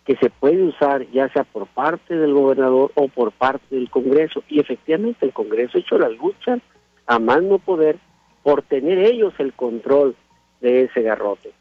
que 0.07 0.15
se 0.15 0.29
puede 0.29 0.63
usar 0.63 1.05
ya 1.11 1.27
sea 1.33 1.43
por 1.43 1.67
parte 1.67 2.15
del 2.15 2.33
gobernador 2.33 2.93
o 2.95 3.09
por 3.09 3.33
parte 3.33 3.75
del 3.75 3.89
Congreso. 3.89 4.41
Y 4.47 4.61
efectivamente 4.61 5.25
el 5.25 5.33
Congreso 5.33 5.77
ha 5.77 5.81
hecho 5.81 5.99
la 5.99 6.07
lucha 6.07 6.59
a 7.05 7.19
más 7.19 7.43
no 7.43 7.59
poder 7.59 7.97
por 8.41 8.61
tener 8.61 8.99
ellos 8.99 9.33
el 9.37 9.51
control 9.51 10.15
de 10.61 10.83
ese 10.83 11.01
garrote. 11.01 11.51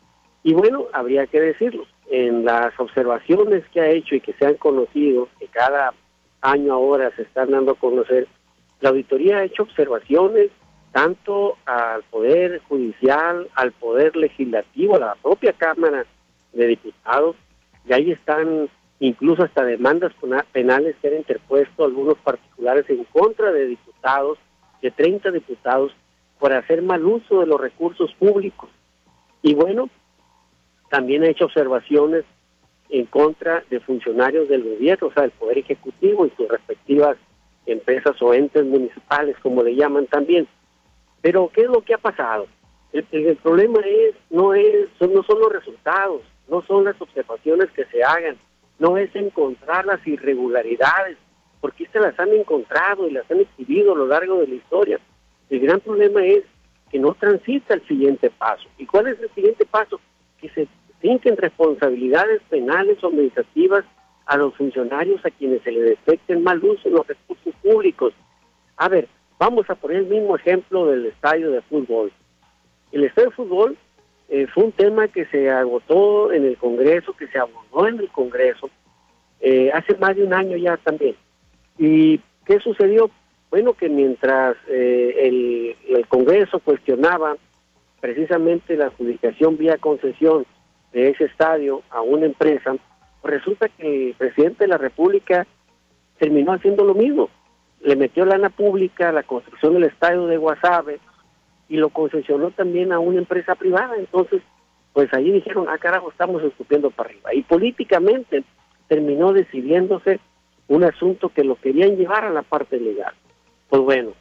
Y 0.44 0.54
bueno, 0.54 0.84
habría 0.92 1.26
que 1.26 1.40
decirlo, 1.40 1.86
en 2.08 2.44
las 2.44 2.78
observaciones 2.78 3.64
que 3.72 3.80
ha 3.80 3.90
hecho 3.90 4.14
y 4.14 4.20
que 4.20 4.32
se 4.34 4.46
han 4.46 4.54
conocido, 4.54 5.28
que 5.40 5.48
cada 5.48 5.92
año 6.40 6.74
ahora 6.74 7.10
se 7.16 7.22
están 7.22 7.50
dando 7.50 7.72
a 7.72 7.74
conocer, 7.74 8.28
la 8.80 8.90
auditoría 8.90 9.38
ha 9.38 9.44
hecho 9.44 9.64
observaciones 9.64 10.50
tanto 10.92 11.56
al 11.66 12.04
Poder 12.04 12.60
Judicial, 12.68 13.48
al 13.56 13.72
Poder 13.72 14.14
Legislativo, 14.14 14.94
a 14.94 15.00
la 15.00 15.14
propia 15.16 15.52
Cámara 15.52 16.06
de 16.52 16.66
Diputados, 16.68 17.34
y 17.88 17.92
ahí 17.92 18.10
están 18.10 18.68
incluso 18.98 19.44
hasta 19.44 19.64
demandas 19.64 20.12
penales 20.52 20.96
que 21.00 21.08
han 21.08 21.16
interpuesto 21.16 21.84
algunos 21.84 22.16
particulares 22.18 22.88
en 22.88 23.04
contra 23.04 23.52
de 23.52 23.66
diputados, 23.66 24.38
de 24.82 24.90
30 24.90 25.30
diputados, 25.30 25.92
por 26.38 26.52
hacer 26.52 26.82
mal 26.82 27.04
uso 27.04 27.40
de 27.40 27.46
los 27.46 27.60
recursos 27.60 28.12
públicos. 28.14 28.70
Y 29.42 29.54
bueno, 29.54 29.88
también 30.90 31.22
ha 31.22 31.28
hecho 31.28 31.46
observaciones 31.46 32.24
en 32.88 33.06
contra 33.06 33.64
de 33.70 33.80
funcionarios 33.80 34.48
del 34.48 34.62
gobierno, 34.62 35.08
o 35.08 35.12
sea, 35.12 35.22
del 35.22 35.32
Poder 35.32 35.58
Ejecutivo 35.58 36.26
y 36.26 36.32
sus 36.36 36.48
respectivas 36.48 37.16
empresas 37.66 38.20
o 38.22 38.32
entes 38.32 38.64
municipales, 38.64 39.36
como 39.42 39.62
le 39.62 39.74
llaman 39.74 40.06
también. 40.06 40.46
Pero, 41.20 41.50
¿qué 41.52 41.62
es 41.62 41.68
lo 41.68 41.80
que 41.82 41.94
ha 41.94 41.98
pasado? 41.98 42.46
El, 42.92 43.36
problema 43.36 43.80
es, 43.80 44.14
no 44.30 44.54
es, 44.54 44.88
no 45.00 45.22
son 45.24 45.40
los 45.40 45.52
resultados, 45.52 46.22
no 46.48 46.62
son 46.62 46.84
las 46.84 47.00
observaciones 47.00 47.70
que 47.72 47.84
se 47.86 48.02
hagan, 48.02 48.36
no 48.78 48.96
es 48.96 49.14
encontrar 49.14 49.86
las 49.86 50.06
irregularidades, 50.06 51.16
porque 51.60 51.86
se 51.92 52.00
las 52.00 52.18
han 52.20 52.32
encontrado 52.32 53.08
y 53.08 53.12
las 53.12 53.30
han 53.30 53.40
exhibido 53.40 53.92
a 53.92 53.96
lo 53.96 54.06
largo 54.06 54.38
de 54.40 54.48
la 54.48 54.54
historia. 54.54 55.00
El 55.50 55.60
gran 55.60 55.80
problema 55.80 56.24
es 56.24 56.44
que 56.90 56.98
no 56.98 57.14
transita 57.14 57.74
el 57.74 57.86
siguiente 57.86 58.30
paso. 58.30 58.68
¿Y 58.78 58.86
cuál 58.86 59.08
es 59.08 59.20
el 59.20 59.30
siguiente 59.34 59.64
paso? 59.66 60.00
Que 60.40 60.48
se 60.50 60.68
finquen 61.00 61.36
responsabilidades 61.36 62.42
penales 62.48 63.02
o 63.02 63.08
administrativas 63.08 63.84
a 64.26 64.36
los 64.36 64.54
funcionarios 64.54 65.24
a 65.24 65.30
quienes 65.30 65.62
se 65.62 65.72
les 65.72 65.84
detecten 65.84 66.42
mal 66.42 66.62
uso 66.62 66.88
en 66.88 66.94
los 66.94 67.06
recursos 67.06 67.54
públicos. 67.62 68.12
A 68.76 68.88
ver, 68.88 69.08
vamos 69.38 69.68
a 69.70 69.74
poner 69.74 69.98
el 69.98 70.06
mismo 70.06 70.36
ejemplo 70.36 70.86
del 70.86 71.06
estadio 71.06 71.50
de 71.50 71.62
fútbol. 71.62 72.12
El 72.92 73.04
estadio 73.04 73.30
de 73.30 73.36
fútbol 73.36 73.78
eh, 74.28 74.46
fue 74.52 74.64
un 74.64 74.72
tema 74.72 75.08
que 75.08 75.24
se 75.26 75.50
agotó 75.50 76.32
en 76.32 76.44
el 76.44 76.56
Congreso, 76.56 77.12
que 77.16 77.28
se 77.28 77.38
abordó 77.38 77.88
en 77.88 78.00
el 78.00 78.08
Congreso 78.10 78.68
eh, 79.40 79.70
hace 79.72 79.94
más 79.96 80.16
de 80.16 80.24
un 80.24 80.32
año 80.32 80.56
ya 80.56 80.76
también. 80.78 81.14
¿Y 81.78 82.20
qué 82.44 82.58
sucedió? 82.60 83.10
Bueno, 83.50 83.74
que 83.74 83.88
mientras 83.88 84.56
eh, 84.68 85.74
el, 85.88 86.06
Congreso 86.08 86.60
cuestionaba 86.60 87.36
precisamente 88.00 88.76
la 88.76 88.86
adjudicación 88.86 89.56
vía 89.56 89.76
concesión 89.76 90.46
de 90.92 91.10
ese 91.10 91.24
estadio 91.24 91.82
a 91.90 92.00
una 92.00 92.26
empresa, 92.26 92.76
pues 93.20 93.34
resulta 93.34 93.68
que 93.68 94.08
el 94.08 94.14
presidente 94.14 94.64
de 94.64 94.68
la 94.68 94.78
República 94.78 95.46
terminó 96.18 96.52
haciendo 96.52 96.84
lo 96.84 96.94
mismo. 96.94 97.28
Le 97.80 97.96
metió 97.96 98.24
lana 98.24 98.50
pública 98.50 99.08
a 99.08 99.12
la 99.12 99.22
construcción 99.22 99.74
del 99.74 99.84
estadio 99.84 100.26
de 100.26 100.36
Guasave, 100.36 101.00
y 101.68 101.76
lo 101.76 101.90
concesionó 101.90 102.50
también 102.50 102.92
a 102.92 102.98
una 102.98 103.18
empresa 103.18 103.54
privada. 103.54 103.96
Entonces, 103.96 104.42
pues 104.92 105.12
ahí 105.12 105.30
dijeron, 105.30 105.66
ah, 105.68 105.78
carajo, 105.78 106.10
estamos 106.10 106.42
escupiendo 106.42 106.90
para 106.90 107.10
arriba. 107.10 107.34
Y 107.34 107.42
políticamente 107.42 108.44
terminó 108.88 109.32
decidiéndose 109.32 110.20
un 110.68 110.84
asunto 110.84 111.28
que 111.28 111.44
lo 111.44 111.56
querían 111.56 111.96
llevar 111.96 112.24
a 112.24 112.30
la 112.30 112.42
parte 112.42 112.80
legal. 112.80 113.14
Pues 113.68 113.82
bueno, 113.82 114.12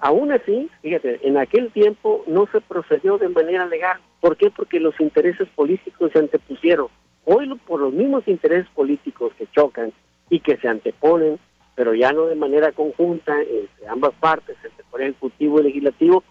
aún 0.00 0.32
así, 0.32 0.68
fíjate, 0.82 1.26
en 1.26 1.36
aquel 1.36 1.72
tiempo 1.72 2.24
no 2.26 2.46
se 2.52 2.60
procedió 2.60 3.18
de 3.18 3.28
manera 3.28 3.66
legal. 3.66 4.00
¿Por 4.20 4.36
qué? 4.36 4.50
Porque 4.50 4.80
los 4.80 4.98
intereses 5.00 5.48
políticos 5.54 6.10
se 6.12 6.18
antepusieron. 6.18 6.88
Hoy 7.24 7.48
por 7.66 7.80
los 7.80 7.92
mismos 7.92 8.26
intereses 8.26 8.68
políticos 8.74 9.32
que 9.38 9.46
chocan 9.52 9.92
y 10.28 10.40
que 10.40 10.56
se 10.56 10.68
anteponen, 10.68 11.38
pero 11.74 11.94
ya 11.94 12.12
no 12.12 12.26
de 12.26 12.34
manera 12.34 12.72
conjunta 12.72 13.40
entre 13.40 13.88
ambas 13.88 14.12
partes, 14.20 14.56
entre 14.64 15.04
el 15.04 15.10
Ejecutivo 15.10 15.60
y 15.60 15.64
Legislativo, 15.64 16.24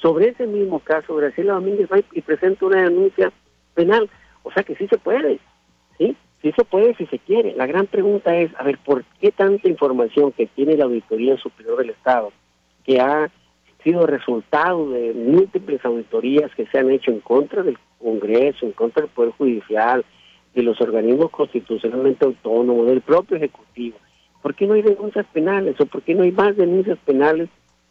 sobre 0.00 0.28
ese 0.28 0.46
mismo 0.46 0.78
caso, 0.80 1.16
Graciela 1.16 1.54
Domínguez 1.54 1.88
va 1.90 1.98
y 2.12 2.22
presenta 2.22 2.66
una 2.66 2.82
denuncia 2.82 3.32
penal. 3.74 4.08
O 4.42 4.52
sea 4.52 4.62
que 4.62 4.76
sí 4.76 4.86
se 4.88 4.98
puede, 4.98 5.40
¿sí? 5.98 6.16
Sí 6.40 6.52
se 6.56 6.64
puede 6.64 6.94
si 6.94 7.06
se 7.06 7.18
quiere. 7.18 7.54
La 7.54 7.66
gran 7.66 7.86
pregunta 7.86 8.36
es, 8.36 8.50
a 8.56 8.62
ver, 8.62 8.78
¿por 8.78 9.04
qué 9.20 9.32
tanta 9.32 9.68
información 9.68 10.32
que 10.32 10.46
tiene 10.46 10.76
la 10.76 10.84
Auditoría 10.84 11.36
Superior 11.36 11.78
del 11.78 11.90
Estado, 11.90 12.32
que 12.84 13.00
ha 13.00 13.28
sido 13.82 14.06
resultado 14.06 14.90
de 14.90 15.12
múltiples 15.14 15.84
auditorías 15.84 16.54
que 16.54 16.66
se 16.66 16.78
han 16.78 16.90
hecho 16.90 17.10
en 17.10 17.20
contra 17.20 17.62
del 17.62 17.78
Congreso, 17.98 18.66
en 18.66 18.72
contra 18.72 19.02
del 19.02 19.10
Poder 19.10 19.32
Judicial, 19.32 20.04
de 20.54 20.62
los 20.62 20.80
organismos 20.80 21.30
constitucionalmente 21.30 22.24
autónomos, 22.24 22.86
del 22.86 23.00
propio 23.00 23.36
Ejecutivo? 23.36 23.98
¿Por 24.42 24.54
qué 24.54 24.66
no 24.66 24.74
hay 24.74 24.82
denuncias 24.82 25.26
penales 25.32 25.74
o 25.80 25.86
por 25.86 26.02
qué 26.02 26.14
no 26.14 26.22
hay 26.22 26.30
más 26.30 26.56
denuncias 26.56 26.98
penales 27.04 27.48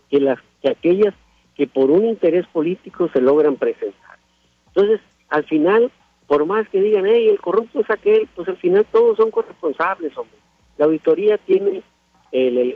que 0.09 0.21
las 0.21 0.39
que 0.61 0.69
aquellas 0.69 1.13
que 1.57 1.67
por 1.67 1.89
un 1.89 2.05
interés 2.05 2.45
político 2.47 3.09
se 3.11 3.19
logran 3.19 3.55
presentar. 3.55 4.19
Entonces, 4.67 5.01
al 5.29 5.43
final, 5.45 5.91
por 6.27 6.45
más 6.45 6.69
que 6.69 6.79
digan, 6.79 7.05
hey, 7.07 7.27
el 7.29 7.41
corrupto 7.41 7.79
es 7.79 7.89
aquel, 7.89 8.29
pues 8.35 8.47
al 8.47 8.57
final 8.57 8.85
todos 8.91 9.17
son 9.17 9.31
corresponsables, 9.31 10.15
hombre. 10.17 10.37
La 10.77 10.85
auditoría 10.85 11.37
tiene 11.39 11.81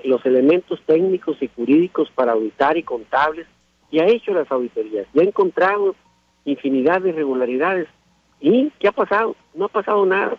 los 0.05 0.25
elementos 0.25 0.81
técnicos 0.85 1.37
y 1.41 1.47
jurídicos 1.47 2.09
para 2.15 2.31
auditar 2.31 2.77
y 2.77 2.83
contables 2.83 3.45
y 3.91 3.99
ha 3.99 4.07
hecho 4.07 4.33
las 4.33 4.49
auditorías 4.51 5.05
y 5.13 5.19
ha 5.19 5.23
encontrado 5.23 5.93
infinidad 6.45 7.01
de 7.01 7.09
irregularidades. 7.09 7.87
¿Y 8.39 8.71
qué 8.79 8.87
ha 8.87 8.93
pasado? 8.93 9.35
No 9.53 9.65
ha 9.65 9.67
pasado 9.67 10.05
nada. 10.05 10.37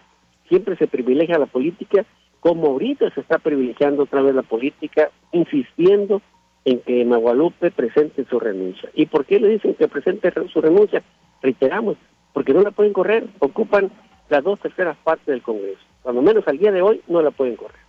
Siempre 0.48 0.76
se 0.76 0.88
privilegia 0.88 1.38
la 1.38 1.46
política, 1.46 2.04
como 2.40 2.68
ahorita 2.68 3.14
se 3.14 3.20
está 3.20 3.38
privilegiando 3.38 4.02
otra 4.02 4.22
vez 4.22 4.34
la 4.34 4.42
política, 4.42 5.10
insistiendo 5.30 6.20
en 6.64 6.80
que 6.80 7.04
Magualupe 7.04 7.70
presente 7.70 8.24
su 8.28 8.38
renuncia. 8.38 8.88
¿Y 8.94 9.06
por 9.06 9.24
qué 9.24 9.40
le 9.40 9.48
dicen 9.48 9.74
que 9.74 9.88
presente 9.88 10.32
su 10.52 10.60
renuncia? 10.60 11.02
Reiteramos, 11.42 11.96
porque 12.32 12.54
no 12.54 12.62
la 12.62 12.70
pueden 12.70 12.92
correr, 12.92 13.26
ocupan 13.40 13.90
las 14.28 14.44
dos 14.44 14.60
terceras 14.60 14.96
partes 15.02 15.26
del 15.26 15.42
Congreso. 15.42 15.80
Cuando 16.02 16.22
menos 16.22 16.46
al 16.46 16.58
día 16.58 16.72
de 16.72 16.82
hoy 16.82 17.00
no 17.08 17.22
la 17.22 17.30
pueden 17.30 17.56
correr. 17.56 17.82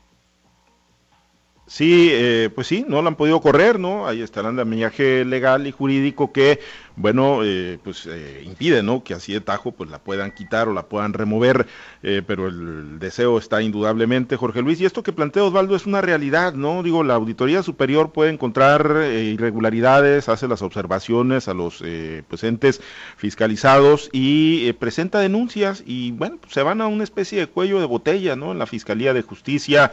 Sí, 1.66 2.10
eh, 2.12 2.50
pues 2.54 2.68
sí, 2.68 2.86
no 2.88 3.02
la 3.02 3.08
han 3.08 3.16
podido 3.16 3.40
correr, 3.40 3.80
¿no? 3.80 4.06
Ahí 4.06 4.22
está 4.22 4.42
el 4.42 4.48
andamiaje 4.48 5.24
legal 5.24 5.66
y 5.66 5.72
jurídico 5.72 6.34
que 6.34 6.60
bueno, 6.96 7.44
eh, 7.44 7.80
pues 7.84 8.06
eh, 8.06 8.44
impide, 8.46 8.84
¿no? 8.84 9.04
Que 9.04 9.16
así 9.16 9.34
de 9.34 9.42
tajo, 9.42 9.72
pues 9.72 9.90
la 9.90 9.98
puedan 9.98 10.32
quitar 10.32 10.68
o 10.68 10.74
la 10.74 10.84
puedan 10.84 11.14
remover, 11.14 11.66
eh, 12.04 12.22
pero 12.26 12.48
el 12.48 13.00
deseo 13.00 13.40
está 13.40 13.62
indudablemente, 13.64 14.38
Jorge 14.38 14.62
Luis. 14.62 14.80
Y 14.80 14.86
esto 14.86 15.02
que 15.02 15.12
plantea 15.12 15.44
Osvaldo 15.44 15.76
es 15.76 15.88
una 15.88 16.02
realidad, 16.02 16.54
¿no? 16.54 16.84
Digo, 16.84 17.04
la 17.04 17.16
Auditoría 17.16 17.64
Superior 17.64 18.12
puede 18.12 18.32
encontrar 18.32 18.84
irregularidades, 19.12 20.30
hace 20.30 20.48
las 20.48 20.62
observaciones 20.62 21.48
a 21.48 21.54
los 21.54 21.84
pues, 22.28 22.44
entes 22.44 22.82
fiscalizados 23.18 24.10
y 24.12 24.72
presenta 24.74 25.20
denuncias 25.20 25.84
y, 25.86 26.12
bueno, 26.12 26.38
pues, 26.42 26.54
se 26.54 26.62
van 26.62 26.82
a 26.82 26.88
una 26.88 27.04
especie 27.04 27.40
de 27.40 27.48
cuello 27.48 27.80
de 27.80 27.86
botella, 27.86 28.36
¿no? 28.36 28.52
En 28.52 28.60
la 28.60 28.68
Fiscalía 28.68 29.14
de 29.14 29.24
Justicia, 29.24 29.92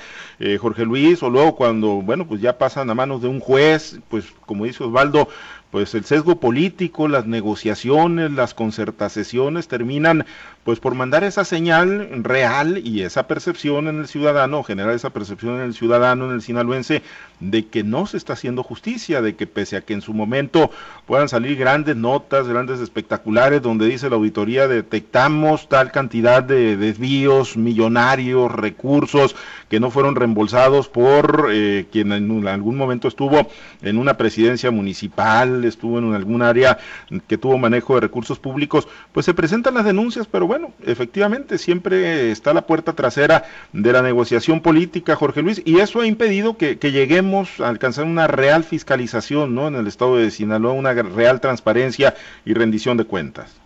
Jorge 0.61 0.85
Luis, 0.85 1.23
o 1.23 1.31
luego 1.31 1.57
cuando, 1.57 2.03
bueno, 2.03 2.27
pues 2.27 2.41
ya 2.41 2.59
pasan 2.59 2.91
a 2.91 2.95
manos 2.95 3.23
de 3.23 3.29
un 3.29 3.41
juez, 3.41 4.01
pues 4.09 4.27
como 4.45 4.65
dice 4.65 4.85
Osvaldo, 4.85 5.29
pues 5.71 5.95
el 5.95 6.05
sesgo 6.05 6.41
político, 6.41 7.07
las 7.09 7.27
negociaciones, 7.27 8.31
las 8.33 8.55
concertaciones 8.55 9.69
terminan 9.69 10.27
pues 10.71 10.79
por 10.79 10.95
mandar 10.95 11.25
esa 11.25 11.45
señal 11.45 12.23
real 12.23 12.81
y 12.85 13.03
esa 13.03 13.27
percepción 13.27 13.89
en 13.89 13.99
el 13.99 14.07
ciudadano, 14.07 14.63
generar 14.63 14.95
esa 14.95 15.11
percepción 15.11 15.57
en 15.57 15.63
el 15.63 15.75
ciudadano, 15.75 16.27
en 16.27 16.31
el 16.31 16.43
sinaloense, 16.43 17.03
de 17.41 17.67
que 17.67 17.83
no 17.83 18.07
se 18.07 18.19
está 18.19 18.35
haciendo 18.35 18.63
justicia, 18.63 19.21
de 19.21 19.35
que 19.35 19.49
pese 19.49 19.77
a 19.77 19.81
que 19.81 19.95
en 19.95 20.03
su 20.03 20.15
momento 20.15 20.71
puedan 21.07 21.29
salir 21.29 21.57
grandes 21.57 21.97
notas, 21.97 22.47
grandes 22.47 22.79
espectaculares, 22.79 23.63
donde 23.63 23.87
dice 23.87 24.11
la 24.11 24.17
auditoría 24.17 24.69
detectamos 24.69 25.69
tal 25.69 25.91
cantidad 25.91 26.43
de 26.43 26.77
desvíos 26.77 27.57
millonarios, 27.57 28.53
recursos 28.53 29.35
que 29.69 29.81
no 29.81 29.91
fueron 29.91 30.15
reembolsados 30.15 30.89
por 30.89 31.49
eh, 31.51 31.87
quien 31.91 32.13
en 32.13 32.47
algún 32.47 32.77
momento 32.77 33.09
estuvo 33.09 33.49
en 33.83 33.99
una 33.99 34.17
presidencia 34.17 34.71
municipal, 34.71 35.65
estuvo 35.65 35.99
en 35.99 36.15
algún 36.15 36.43
área 36.43 36.79
que 37.27 37.39
tuvo 37.39 37.59
manejo 37.59 37.95
de 37.95 38.03
recursos 38.03 38.39
públicos, 38.39 38.87
pues 39.13 39.27
se 39.27 39.35
presentan 39.35 39.75
las 39.75 39.85
denuncias, 39.85 40.27
pero 40.27 40.47
bueno, 40.47 40.60
efectivamente 40.85 41.59
siempre 41.59 42.31
está 42.31 42.53
la 42.53 42.67
puerta 42.67 42.95
trasera 42.95 43.45
de 43.73 43.93
la 43.93 44.03
negociación 44.03 44.61
política, 44.61 45.17
Jorge 45.17 45.43
Luis, 45.43 45.63
y 45.65 45.81
eso 45.81 46.01
ha 46.01 46.07
impedido 46.07 46.57
que, 46.57 46.77
lleguemos 46.77 47.61
a 47.61 47.69
alcanzar 47.69 48.05
una 48.05 48.27
real 48.27 48.65
fiscalización 48.65 49.55
¿no? 49.55 49.69
en 49.69 49.77
el 49.77 49.87
estado 49.87 50.17
de 50.17 50.31
Sinaloa, 50.31 50.73
una 50.73 50.93
real 50.93 51.41
transparencia 51.41 52.15
y 52.45 52.55
rendición 52.55 52.97
de 52.97 53.05
cuentas. 53.05 53.61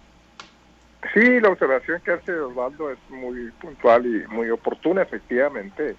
Sí, 1.12 1.40
la 1.40 1.50
observación 1.50 2.00
que 2.04 2.12
hace 2.12 2.32
Osvaldo 2.32 2.90
es 2.90 2.98
muy 3.08 3.50
puntual 3.60 4.04
y 4.06 4.26
muy 4.28 4.50
oportuna, 4.50 5.02
efectivamente. 5.02 5.96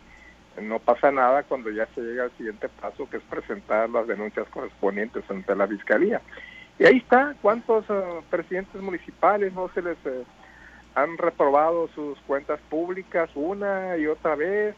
No 0.62 0.80
pasa 0.80 1.12
nada 1.12 1.44
cuando 1.44 1.70
ya 1.70 1.88
se 1.96 2.02
llega 2.02 2.24
al 2.24 2.32
siguiente 2.38 2.70
paso, 2.70 3.10
que 3.10 3.18
es 3.18 3.24
presentar 3.24 3.90
las 3.90 4.08
denuncias 4.08 4.48
correspondientes 4.50 5.24
ante 5.30 5.56
la 5.56 5.68
Fiscalía. 5.68 6.22
Y 6.80 6.86
ahí 6.86 6.98
está, 6.98 7.36
¿cuántos 7.42 7.86
eh, 7.90 7.94
presidentes 8.30 8.82
municipales 8.82 9.54
no 9.54 9.70
se 9.74 9.82
les 9.82 9.98
eh, 10.06 10.24
han 10.96 11.18
reprobado 11.18 11.90
sus 11.94 12.18
cuentas 12.22 12.60
públicas 12.70 13.30
una 13.36 13.98
y 13.98 14.08
otra 14.08 14.36
vez 14.36 14.76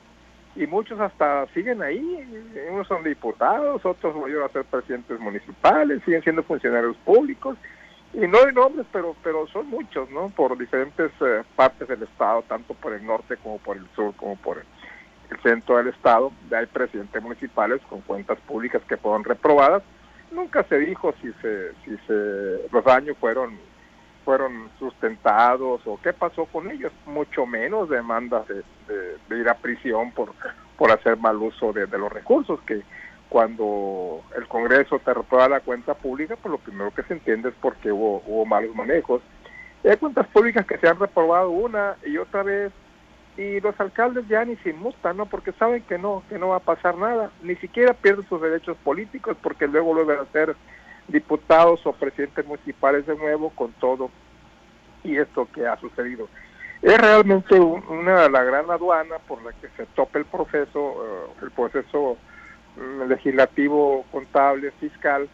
y 0.56 0.66
muchos 0.66 1.00
hasta 1.00 1.46
siguen 1.54 1.84
ahí, 1.84 2.50
unos 2.72 2.88
son 2.88 3.04
diputados, 3.04 3.86
otros 3.86 4.16
volvieron 4.16 4.44
a 4.44 4.52
ser 4.52 4.66
presidentes 4.66 5.20
municipales, 5.20 6.02
siguen 6.04 6.24
siendo 6.24 6.42
funcionarios 6.42 6.98
públicos 6.98 7.56
y 8.14 8.28
no 8.28 8.40
hay 8.40 8.54
nombres, 8.54 8.88
pero 8.92 9.16
pero 9.24 9.46
son 9.48 9.70
muchos, 9.70 10.10
¿no? 10.10 10.30
Por 10.30 10.58
diferentes 10.58 11.12
eh, 11.22 11.44
partes 11.56 11.88
del 11.88 12.02
estado, 12.02 12.42
tanto 12.44 12.74
por 12.74 12.94
el 12.94 13.06
norte 13.06 13.38
como 13.38 13.60
por 13.60 13.78
el 13.78 13.88
sur, 13.96 14.16
como 14.16 14.36
por 14.38 14.58
el, 14.58 14.66
centro 15.44 15.78
del 15.78 15.90
estado, 15.90 16.32
hay 16.52 16.66
presidentes 16.68 17.22
municipales 17.22 17.82
con 17.90 18.02
cuentas 18.02 18.40
públicas 18.48 18.82
que 18.88 18.98
fueron 18.98 19.24
reprobadas. 19.26 19.84
Nunca 20.32 20.64
se 20.64 20.80
dijo 20.80 21.14
si 21.22 21.32
se 21.42 21.74
si 21.84 21.96
se 22.08 22.68
los 22.72 22.84
daños 22.84 23.18
fueron 23.20 23.60
fueron 24.28 24.70
sustentados 24.78 25.80
o 25.86 25.98
qué 26.04 26.12
pasó 26.12 26.48
con 26.48 26.70
ellos, 26.70 26.92
mucho 27.06 27.46
menos 27.46 27.88
demandas 27.88 28.46
de, 28.50 29.38
ir 29.38 29.48
a 29.48 29.54
prisión 29.54 30.12
por, 30.12 30.34
por 30.78 30.92
hacer 30.92 31.16
mal 31.16 31.38
uso 31.38 31.72
de, 31.72 31.88
los 31.88 32.12
recursos, 32.12 32.60
que 32.64 32.82
cuando 33.30 34.22
el 34.36 34.46
Congreso 34.50 35.00
te 35.00 35.14
reprueba 35.14 35.48
la 35.48 35.62
cuenta 35.62 35.94
pública, 35.94 36.36
pues 36.36 36.52
lo 36.52 36.58
primero 36.58 36.92
que 36.94 37.04
se 37.04 37.14
entiende 37.14 37.48
es 37.48 37.56
porque 37.62 37.90
hubo, 37.90 38.22
hubo 38.28 38.46
malos 38.46 38.76
manejos. 38.76 39.22
hay 39.86 39.96
cuentas 39.96 40.28
públicas 40.28 40.66
que 40.66 40.78
se 40.78 40.90
han 40.90 41.00
reprobado 41.00 41.50
una 41.50 41.96
y 42.06 42.18
otra 42.18 42.44
vez 42.44 42.74
y 43.38 43.62
los 43.62 43.80
alcaldes 43.80 44.28
ya 44.28 44.44
ni 44.44 44.58
se 44.58 44.72
inmutan, 44.72 45.16
¿no? 45.16 45.28
Porque 45.28 45.54
saben 45.54 45.84
que 45.84 45.98
no, 45.98 46.22
que 46.28 46.38
no 46.38 46.50
va 46.50 46.58
a 46.58 46.60
pasar 46.72 46.98
nada, 46.98 47.32
ni 47.44 47.56
siquiera 47.56 47.94
pierden 47.94 48.28
sus 48.28 48.42
derechos 48.42 48.76
políticos 48.84 49.38
porque 49.42 49.68
luego 49.68 49.94
vuelven 49.94 50.20
a 50.20 50.32
ser 50.34 50.54
diputados 51.08 51.86
o 51.86 51.94
presidentes 51.94 52.46
municipales 52.46 53.06
de 53.06 53.16
nuevo 53.16 53.50
con 53.52 53.72
todo 53.74 54.10
y 55.04 55.18
esto 55.18 55.48
que 55.54 55.66
ha 55.66 55.78
sucedido. 55.78 56.28
Es 56.82 56.98
realmente 56.98 57.60
una 57.60 58.30
la 58.30 58.44
gran 58.44 58.70
aduana 58.70 59.18
por 59.28 59.44
la 59.44 59.52
que 59.54 59.68
se 59.76 59.86
topa 59.88 60.20
el 60.20 60.26
proceso, 60.26 61.06
eh, 61.06 61.44
el 61.44 61.52
proceso 61.52 62.18
mm, 62.76 63.10
legislativo, 63.10 64.06
contable, 64.12 64.72
fiscal, 64.80 65.28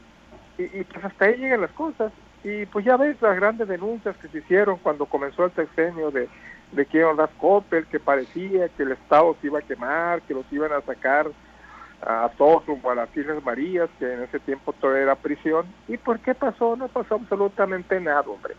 y, 0.58 0.64
y, 0.64 0.84
pues 0.84 1.04
hasta 1.04 1.26
ahí 1.26 1.38
llegan 1.38 1.62
las 1.62 1.72
cosas. 1.72 2.14
Y 2.44 2.66
pues 2.68 2.86
ya 2.86 2.98
ves 2.98 3.22
las 3.22 3.36
grandes 3.36 3.68
denuncias 3.68 4.16
que 4.18 4.28
se 4.28 4.40
hicieron 4.40 4.78
cuando 4.78 5.06
comenzó 5.06 5.46
el 5.46 5.54
sexenio 5.54 6.12
de, 6.12 6.30
de 6.74 6.86
que 6.86 7.00
las 7.16 7.30
Coppel, 7.32 7.86
que 7.88 8.00
parecía 8.00 8.70
que 8.70 8.84
el 8.84 8.92
Estado 8.92 9.36
se 9.40 9.48
iba 9.48 9.60
a 9.60 9.64
quemar, 9.64 10.22
que 10.24 10.34
los 10.34 10.46
iban 10.52 10.72
a 10.74 10.82
sacar 10.82 11.28
a 12.06 12.30
todos 12.38 12.66
rumbo 12.66 12.92
a 12.92 12.96
las 12.96 13.16
Islas 13.16 13.44
Marías, 13.44 13.90
que 14.00 14.12
en 14.12 14.24
ese 14.24 14.40
tiempo 14.40 14.74
todo 14.74 14.96
era 14.96 15.16
prisión. 15.16 15.66
¿Y 15.88 15.98
por 15.98 16.20
qué 16.20 16.36
pasó? 16.36 16.76
No 16.76 16.88
pasó 16.88 17.16
absolutamente 17.16 18.00
nada, 18.00 18.22
hombre. 18.22 18.56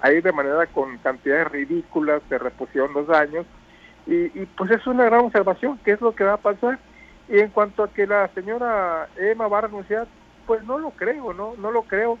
Ahí 0.00 0.20
de 0.20 0.32
manera 0.32 0.66
con 0.66 0.96
cantidades 0.98 1.48
ridículas 1.48 2.22
se 2.28 2.38
repusieron 2.38 2.92
los 2.94 3.06
daños 3.06 3.46
y, 4.06 4.40
y 4.40 4.46
pues 4.56 4.70
es 4.70 4.86
una 4.86 5.04
gran 5.04 5.20
observación, 5.26 5.78
¿qué 5.84 5.92
es 5.92 6.00
lo 6.00 6.14
que 6.14 6.24
va 6.24 6.34
a 6.34 6.38
pasar? 6.38 6.78
Y 7.28 7.38
en 7.38 7.50
cuanto 7.50 7.84
a 7.84 7.92
que 7.92 8.06
la 8.06 8.28
señora 8.28 9.08
Emma 9.16 9.46
va 9.46 9.58
a 9.58 9.62
renunciar, 9.62 10.08
pues 10.46 10.64
no 10.64 10.78
lo 10.78 10.90
creo, 10.90 11.32
¿no? 11.32 11.54
No 11.58 11.70
lo 11.70 11.82
creo, 11.82 12.18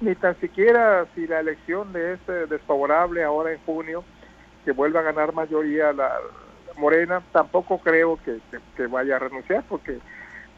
ni 0.00 0.14
tan 0.14 0.38
siquiera 0.40 1.06
si 1.14 1.26
la 1.26 1.40
elección 1.40 1.92
de 1.92 2.14
este 2.14 2.46
desfavorable 2.46 3.22
ahora 3.22 3.52
en 3.52 3.58
junio, 3.66 4.04
que 4.64 4.72
vuelva 4.72 5.00
a 5.00 5.04
ganar 5.04 5.32
mayoría 5.32 5.92
la, 5.92 6.12
Morena, 6.78 7.22
tampoco 7.32 7.78
creo 7.78 8.18
que, 8.24 8.86
vaya 8.86 9.16
a 9.16 9.18
renunciar, 9.18 9.64
porque 9.68 9.98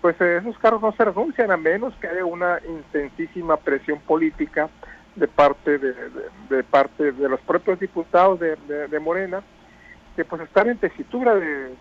pues 0.00 0.18
esos 0.20 0.58
cargos 0.58 0.82
no 0.82 0.92
se 0.92 1.04
renuncian 1.04 1.50
a 1.50 1.56
menos 1.56 1.94
que 1.96 2.08
haya 2.08 2.24
una 2.24 2.58
intensísima 2.66 3.56
presión 3.56 4.00
política 4.00 4.70
de 5.16 5.28
parte 5.28 5.78
de, 5.78 6.62
parte 6.64 7.12
de 7.12 7.28
los 7.28 7.40
propios 7.40 7.80
diputados 7.80 8.40
de, 8.40 9.00
Morena, 9.00 9.42
que 10.16 10.24
pues 10.24 10.42
están 10.42 10.68
en 10.68 10.78
tesitura 10.78 11.34
de 11.34 11.74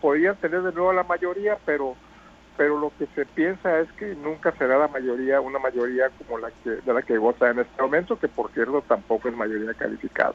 podrían 0.00 0.36
tener 0.36 0.62
de 0.62 0.72
nuevo 0.72 0.92
la 0.92 1.02
mayoría, 1.02 1.58
pero 1.64 1.96
pero 2.56 2.76
lo 2.76 2.92
que 2.98 3.06
se 3.14 3.24
piensa 3.24 3.78
es 3.78 3.90
que 3.92 4.16
nunca 4.16 4.50
será 4.58 4.78
la 4.78 4.88
mayoría, 4.88 5.40
una 5.40 5.60
mayoría 5.60 6.10
como 6.10 6.38
la 6.38 6.50
que 6.64 6.70
de 6.70 6.92
la 6.92 7.02
que 7.02 7.16
vota 7.16 7.50
en 7.50 7.60
este 7.60 7.80
momento, 7.80 8.18
que 8.18 8.26
por 8.26 8.50
cierto 8.50 8.82
tampoco 8.82 9.28
es 9.28 9.36
mayoría 9.36 9.74
calificada. 9.74 10.34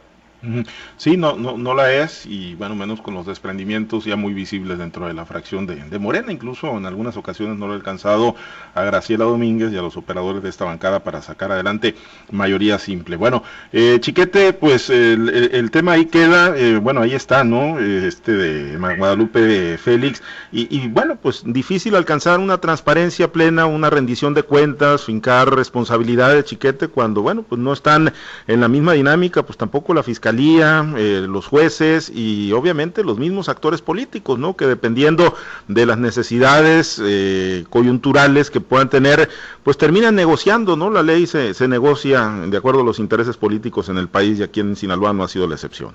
Sí, 0.97 1.15
no, 1.15 1.38
no, 1.38 1.58
no 1.58 1.73
la 1.73 1.93
es, 1.93 2.25
y 2.25 2.56
bueno, 2.56 2.75
menos 2.75 3.01
con 3.01 3.13
los 3.13 3.25
desprendimientos 3.25 4.03
ya 4.03 4.17
muy 4.17 4.34
visibles 4.34 4.77
dentro 4.77 5.08
de 5.08 5.13
la 5.13 5.25
fracción 5.25 5.65
de, 5.65 5.75
de, 5.75 5.99
Morena, 5.99 6.34
incluso 6.34 6.77
en 6.77 6.86
algunas 6.86 7.15
ocasiones 7.15 7.58
no 7.58 7.67
lo 7.67 7.73
ha 7.73 7.75
alcanzado 7.77 8.36
a 8.75 8.84
Graciela 8.84 9.23
Domínguez 9.23 9.71
y 9.71 9.77
a 9.77 9.82
los 9.82 9.95
operadores 9.95 10.43
de 10.43 10.49
esta 10.49 10.65
bancada 10.65 10.99
para 10.99 11.21
sacar 11.21 11.53
adelante 11.53 11.95
mayoría 12.29 12.77
simple. 12.77 13.15
Bueno, 13.15 13.43
eh, 13.71 13.99
Chiquete, 14.01 14.51
pues 14.51 14.89
el, 14.89 15.29
el, 15.29 15.71
tema 15.71 15.93
ahí 15.93 16.08
queda, 16.08 16.58
eh, 16.58 16.77
bueno, 16.77 17.01
ahí 17.01 17.13
está, 17.13 17.45
¿no? 17.45 17.79
Este 17.79 18.34
de 18.34 18.77
Guadalupe 18.97 19.77
Félix, 19.77 20.21
y, 20.51 20.75
y 20.75 20.89
bueno, 20.89 21.15
pues 21.15 21.43
difícil 21.45 21.95
alcanzar 21.95 22.39
una 22.41 22.58
transparencia 22.58 23.32
plena, 23.32 23.65
una 23.65 23.89
rendición 23.89 24.34
de 24.34 24.43
cuentas, 24.43 25.06
fincar 25.06 25.56
responsabilidades, 25.56 26.43
Chiquete, 26.45 26.89
cuando, 26.89 27.21
bueno, 27.21 27.43
pues 27.43 27.62
no 27.62 27.71
están 27.71 28.12
en 28.47 28.60
la 28.60 28.67
misma 28.67 28.91
dinámica, 28.91 29.43
pues 29.43 29.58
tampoco 29.58 29.93
la 29.93 30.03
fiscalía 30.03 30.33
eh, 30.39 31.26
los 31.28 31.48
jueces 31.48 32.12
y 32.13 32.52
obviamente 32.54 33.04
los 33.04 33.17
mismos 33.17 33.50
actores 33.50 33.82
políticos, 33.82 34.39
¿no? 34.39 34.56
Que 34.56 34.65
dependiendo 34.65 35.36
de 35.67 35.86
las 35.86 35.98
necesidades 35.98 37.02
eh, 37.04 37.65
coyunturales 37.69 38.50
que 38.50 38.60
puedan 38.60 38.89
tener, 38.89 39.30
pues 39.63 39.78
terminan 39.78 40.15
negociando, 40.15 40.76
¿no? 40.76 40.89
La 40.89 41.04
ley 41.04 41.28
se, 41.28 41.54
se 41.54 41.67
negocia 41.67 42.28
de 42.48 42.58
acuerdo 42.58 42.82
a 42.82 42.84
los 42.84 43.00
intereses 43.00 43.38
políticos 43.38 43.89
en 43.89 43.98
el 43.98 44.08
país 44.08 44.39
y 44.39 44.43
aquí 44.43 44.60
en 44.60 44.76
Sinaloa 44.76 45.13
no 45.13 45.24
ha 45.24 45.28
sido 45.28 45.48
la 45.48 45.56
excepción. 45.56 45.93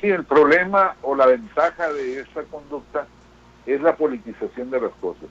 Sí, 0.00 0.08
el 0.08 0.24
problema 0.24 0.94
o 1.02 1.14
la 1.14 1.26
ventaja 1.26 1.92
de 1.92 2.20
esta 2.20 2.42
conducta 2.44 3.06
es 3.66 3.80
la 3.80 3.96
politización 3.96 4.70
de 4.70 4.80
las 4.80 4.92
cosas. 5.00 5.28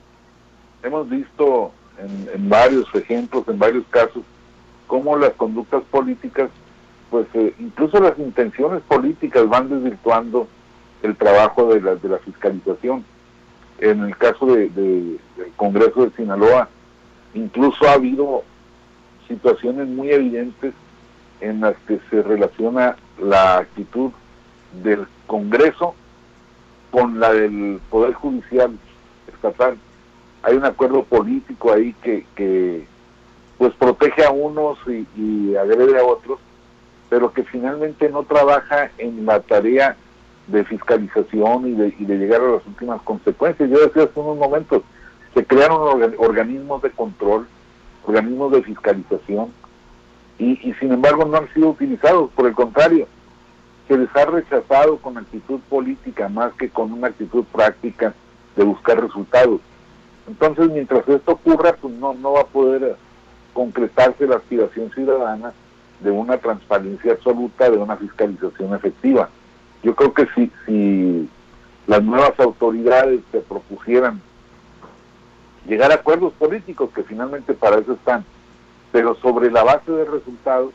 Hemos 0.82 1.08
visto 1.08 1.72
en, 1.98 2.28
en 2.34 2.48
varios 2.48 2.86
ejemplos, 2.94 3.44
en 3.48 3.58
varios 3.58 3.84
casos, 3.90 4.22
cómo 4.86 5.16
las 5.16 5.32
conductas 5.34 5.82
políticas 5.90 6.50
pues 7.10 7.26
eh, 7.34 7.54
incluso 7.58 8.00
las 8.00 8.18
intenciones 8.18 8.82
políticas 8.82 9.48
van 9.48 9.68
desvirtuando 9.68 10.48
el 11.02 11.16
trabajo 11.16 11.72
de 11.72 11.80
la, 11.80 11.94
de 11.94 12.08
la 12.08 12.18
fiscalización. 12.18 13.04
En 13.78 14.02
el 14.02 14.16
caso 14.16 14.46
de, 14.46 14.68
del 14.70 15.20
Congreso 15.56 16.04
de 16.04 16.16
Sinaloa, 16.16 16.68
incluso 17.34 17.88
ha 17.88 17.92
habido 17.92 18.42
situaciones 19.28 19.86
muy 19.86 20.10
evidentes 20.10 20.74
en 21.40 21.60
las 21.60 21.76
que 21.86 22.00
se 22.10 22.22
relaciona 22.22 22.96
la 23.22 23.58
actitud 23.58 24.10
del 24.82 25.06
Congreso 25.26 25.94
con 26.90 27.20
la 27.20 27.32
del 27.32 27.80
Poder 27.90 28.14
Judicial 28.14 28.76
estatal. 29.32 29.76
Hay 30.42 30.56
un 30.56 30.64
acuerdo 30.64 31.04
político 31.04 31.72
ahí 31.72 31.94
que, 32.02 32.26
que 32.34 32.86
pues 33.58 33.72
protege 33.74 34.24
a 34.24 34.30
unos 34.30 34.78
y, 34.86 35.06
y 35.16 35.56
agrede 35.56 36.00
a 36.00 36.04
otros 36.04 36.40
pero 37.08 37.32
que 37.32 37.42
finalmente 37.44 38.08
no 38.10 38.22
trabaja 38.22 38.90
en 38.98 39.24
la 39.24 39.40
tarea 39.40 39.96
de 40.46 40.64
fiscalización 40.64 41.68
y 41.68 41.72
de, 41.72 41.94
y 41.98 42.04
de 42.04 42.16
llegar 42.16 42.40
a 42.40 42.52
las 42.52 42.66
últimas 42.66 43.00
consecuencias. 43.02 43.68
Yo 43.70 43.80
decía 43.80 44.04
hace 44.04 44.20
unos 44.20 44.38
momentos, 44.38 44.82
se 45.34 45.44
crearon 45.44 46.12
organismos 46.18 46.82
de 46.82 46.90
control, 46.90 47.46
organismos 48.06 48.52
de 48.52 48.62
fiscalización, 48.62 49.52
y, 50.38 50.52
y 50.68 50.72
sin 50.74 50.92
embargo 50.92 51.24
no 51.24 51.36
han 51.36 51.52
sido 51.52 51.70
utilizados, 51.70 52.30
por 52.30 52.46
el 52.46 52.54
contrario, 52.54 53.06
se 53.88 53.98
les 53.98 54.14
ha 54.14 54.24
rechazado 54.26 54.98
con 54.98 55.18
actitud 55.18 55.60
política 55.68 56.28
más 56.28 56.52
que 56.54 56.68
con 56.68 56.92
una 56.92 57.08
actitud 57.08 57.44
práctica 57.44 58.14
de 58.54 58.64
buscar 58.64 59.00
resultados. 59.00 59.60
Entonces, 60.26 60.70
mientras 60.70 61.08
esto 61.08 61.32
ocurra, 61.32 61.74
pues 61.80 61.94
no, 61.94 62.12
no 62.12 62.32
va 62.32 62.42
a 62.42 62.46
poder 62.46 62.96
concretarse 63.54 64.26
la 64.26 64.36
aspiración 64.36 64.90
ciudadana 64.90 65.52
de 66.00 66.10
una 66.10 66.38
transparencia 66.38 67.12
absoluta, 67.12 67.70
de 67.70 67.76
una 67.76 67.96
fiscalización 67.96 68.74
efectiva. 68.74 69.28
Yo 69.82 69.94
creo 69.94 70.12
que 70.12 70.26
si, 70.34 70.50
si 70.66 71.28
las 71.86 72.02
nuevas 72.02 72.38
autoridades 72.38 73.20
se 73.32 73.40
propusieran 73.40 74.20
llegar 75.66 75.90
a 75.90 75.96
acuerdos 75.96 76.32
políticos, 76.34 76.90
que 76.94 77.02
finalmente 77.02 77.54
para 77.54 77.78
eso 77.78 77.92
están, 77.92 78.24
pero 78.92 79.14
sobre 79.16 79.50
la 79.50 79.64
base 79.64 79.92
de 79.92 80.04
resultados, 80.04 80.72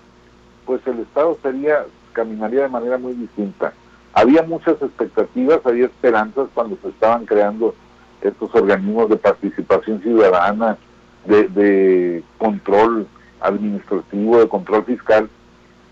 pues 0.65 0.85
el 0.87 0.99
Estado 0.99 1.37
sería, 1.41 1.85
caminaría 2.13 2.63
de 2.63 2.69
manera 2.69 2.97
muy 2.97 3.13
distinta. 3.13 3.73
Había 4.13 4.43
muchas 4.43 4.81
expectativas, 4.81 5.59
había 5.65 5.85
esperanzas 5.85 6.47
cuando 6.53 6.77
se 6.81 6.89
estaban 6.89 7.25
creando 7.25 7.73
estos 8.21 8.53
organismos 8.53 9.09
de 9.09 9.17
participación 9.17 10.01
ciudadana, 10.01 10.77
de, 11.25 11.47
de 11.47 12.23
control 12.37 13.07
administrativo, 13.43 14.39
de 14.39 14.47
control 14.47 14.85
fiscal, 14.85 15.29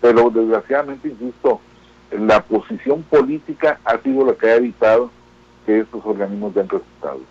pero 0.00 0.30
desgraciadamente, 0.30 1.08
insisto, 1.08 1.60
la 2.10 2.42
posición 2.42 3.02
política 3.04 3.78
ha 3.84 3.98
sido 3.98 4.26
la 4.26 4.34
que 4.34 4.48
ha 4.48 4.56
evitado 4.56 5.10
que 5.66 5.80
estos 5.80 6.04
organismos 6.04 6.54
den 6.54 6.68
resultados. 6.68 7.22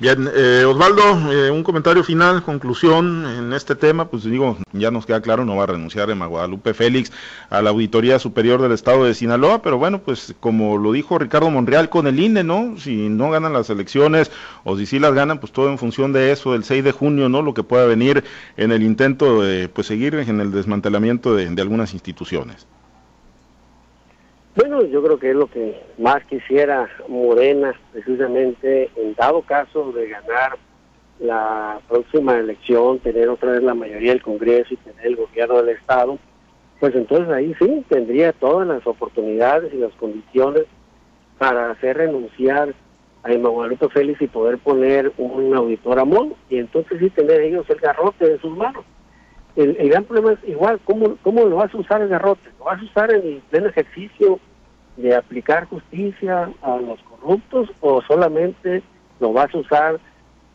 Bien, 0.00 0.30
eh, 0.34 0.64
Osvaldo, 0.64 1.30
eh, 1.30 1.50
un 1.50 1.62
comentario 1.62 2.02
final, 2.02 2.42
conclusión 2.42 3.26
en 3.26 3.52
este 3.52 3.74
tema, 3.74 4.06
pues 4.08 4.24
digo, 4.24 4.56
ya 4.72 4.90
nos 4.90 5.04
queda 5.04 5.20
claro, 5.20 5.44
no 5.44 5.56
va 5.56 5.64
a 5.64 5.66
renunciar 5.66 6.08
Emma 6.08 6.24
Guadalupe 6.24 6.72
Félix 6.72 7.12
a 7.50 7.60
la 7.60 7.68
Auditoría 7.68 8.18
Superior 8.18 8.62
del 8.62 8.72
Estado 8.72 9.04
de 9.04 9.12
Sinaloa, 9.12 9.60
pero 9.60 9.76
bueno, 9.76 9.98
pues 9.98 10.34
como 10.40 10.78
lo 10.78 10.92
dijo 10.92 11.18
Ricardo 11.18 11.50
Monreal 11.50 11.90
con 11.90 12.06
el 12.06 12.18
INE, 12.18 12.44
¿no? 12.44 12.78
Si 12.78 13.10
no 13.10 13.28
ganan 13.28 13.52
las 13.52 13.68
elecciones 13.68 14.30
o 14.64 14.78
si 14.78 14.86
sí 14.86 14.98
las 14.98 15.12
ganan, 15.12 15.38
pues 15.38 15.52
todo 15.52 15.68
en 15.68 15.76
función 15.76 16.14
de 16.14 16.32
eso, 16.32 16.52
del 16.52 16.64
6 16.64 16.82
de 16.82 16.92
junio, 16.92 17.28
¿no? 17.28 17.42
Lo 17.42 17.52
que 17.52 17.62
pueda 17.62 17.84
venir 17.84 18.24
en 18.56 18.72
el 18.72 18.82
intento 18.82 19.42
de 19.42 19.68
pues 19.68 19.86
seguir 19.86 20.14
en 20.14 20.40
el 20.40 20.50
desmantelamiento 20.50 21.34
de, 21.34 21.50
de 21.50 21.60
algunas 21.62 21.92
instituciones. 21.92 22.66
Bueno, 24.56 24.84
yo 24.84 25.02
creo 25.02 25.18
que 25.18 25.30
es 25.30 25.36
lo 25.36 25.46
que 25.46 25.80
más 25.98 26.24
quisiera 26.24 26.88
Morena, 27.08 27.72
precisamente 27.92 28.90
en 28.96 29.14
dado 29.14 29.42
caso 29.42 29.92
de 29.92 30.08
ganar 30.08 30.58
la 31.20 31.80
próxima 31.88 32.36
elección, 32.36 32.98
tener 32.98 33.28
otra 33.28 33.52
vez 33.52 33.62
la 33.62 33.74
mayoría 33.74 34.10
del 34.10 34.22
Congreso 34.22 34.74
y 34.74 34.76
tener 34.78 35.06
el 35.06 35.16
gobierno 35.16 35.62
del 35.62 35.76
Estado, 35.76 36.18
pues 36.80 36.94
entonces 36.96 37.28
ahí 37.28 37.54
sí 37.60 37.84
tendría 37.88 38.32
todas 38.32 38.66
las 38.66 38.84
oportunidades 38.86 39.72
y 39.72 39.76
las 39.76 39.92
condiciones 39.94 40.64
para 41.38 41.70
hacer 41.70 41.98
renunciar 41.98 42.74
a 43.22 43.32
Guadalupe 43.32 43.88
Félix 43.90 44.20
y 44.22 44.26
poder 44.26 44.58
poner 44.58 45.12
un 45.18 45.54
auditor 45.54 45.98
a 45.98 46.04
modo 46.04 46.36
y 46.48 46.58
entonces 46.58 46.98
sí 46.98 47.10
tener 47.10 47.42
ellos 47.42 47.68
el 47.68 47.78
garrote 47.78 48.28
de 48.28 48.38
sus 48.40 48.56
manos. 48.56 48.84
El, 49.56 49.88
gran 49.88 50.04
problema 50.04 50.32
es 50.32 50.48
igual, 50.48 50.80
¿cómo, 50.84 51.16
¿cómo 51.22 51.44
lo 51.44 51.56
vas 51.56 51.74
a 51.74 51.78
usar 51.78 52.02
el 52.02 52.08
garrote? 52.08 52.48
¿Lo 52.58 52.66
vas 52.66 52.80
a 52.80 52.84
usar 52.84 53.12
en 53.12 53.26
el 53.26 53.42
pleno 53.50 53.68
ejercicio 53.68 54.38
de 54.96 55.14
aplicar 55.14 55.66
justicia 55.66 56.50
a 56.62 56.76
los 56.76 57.00
corruptos 57.02 57.70
o 57.80 58.02
solamente 58.02 58.82
lo 59.18 59.32
vas 59.32 59.54
a 59.54 59.58
usar 59.58 60.00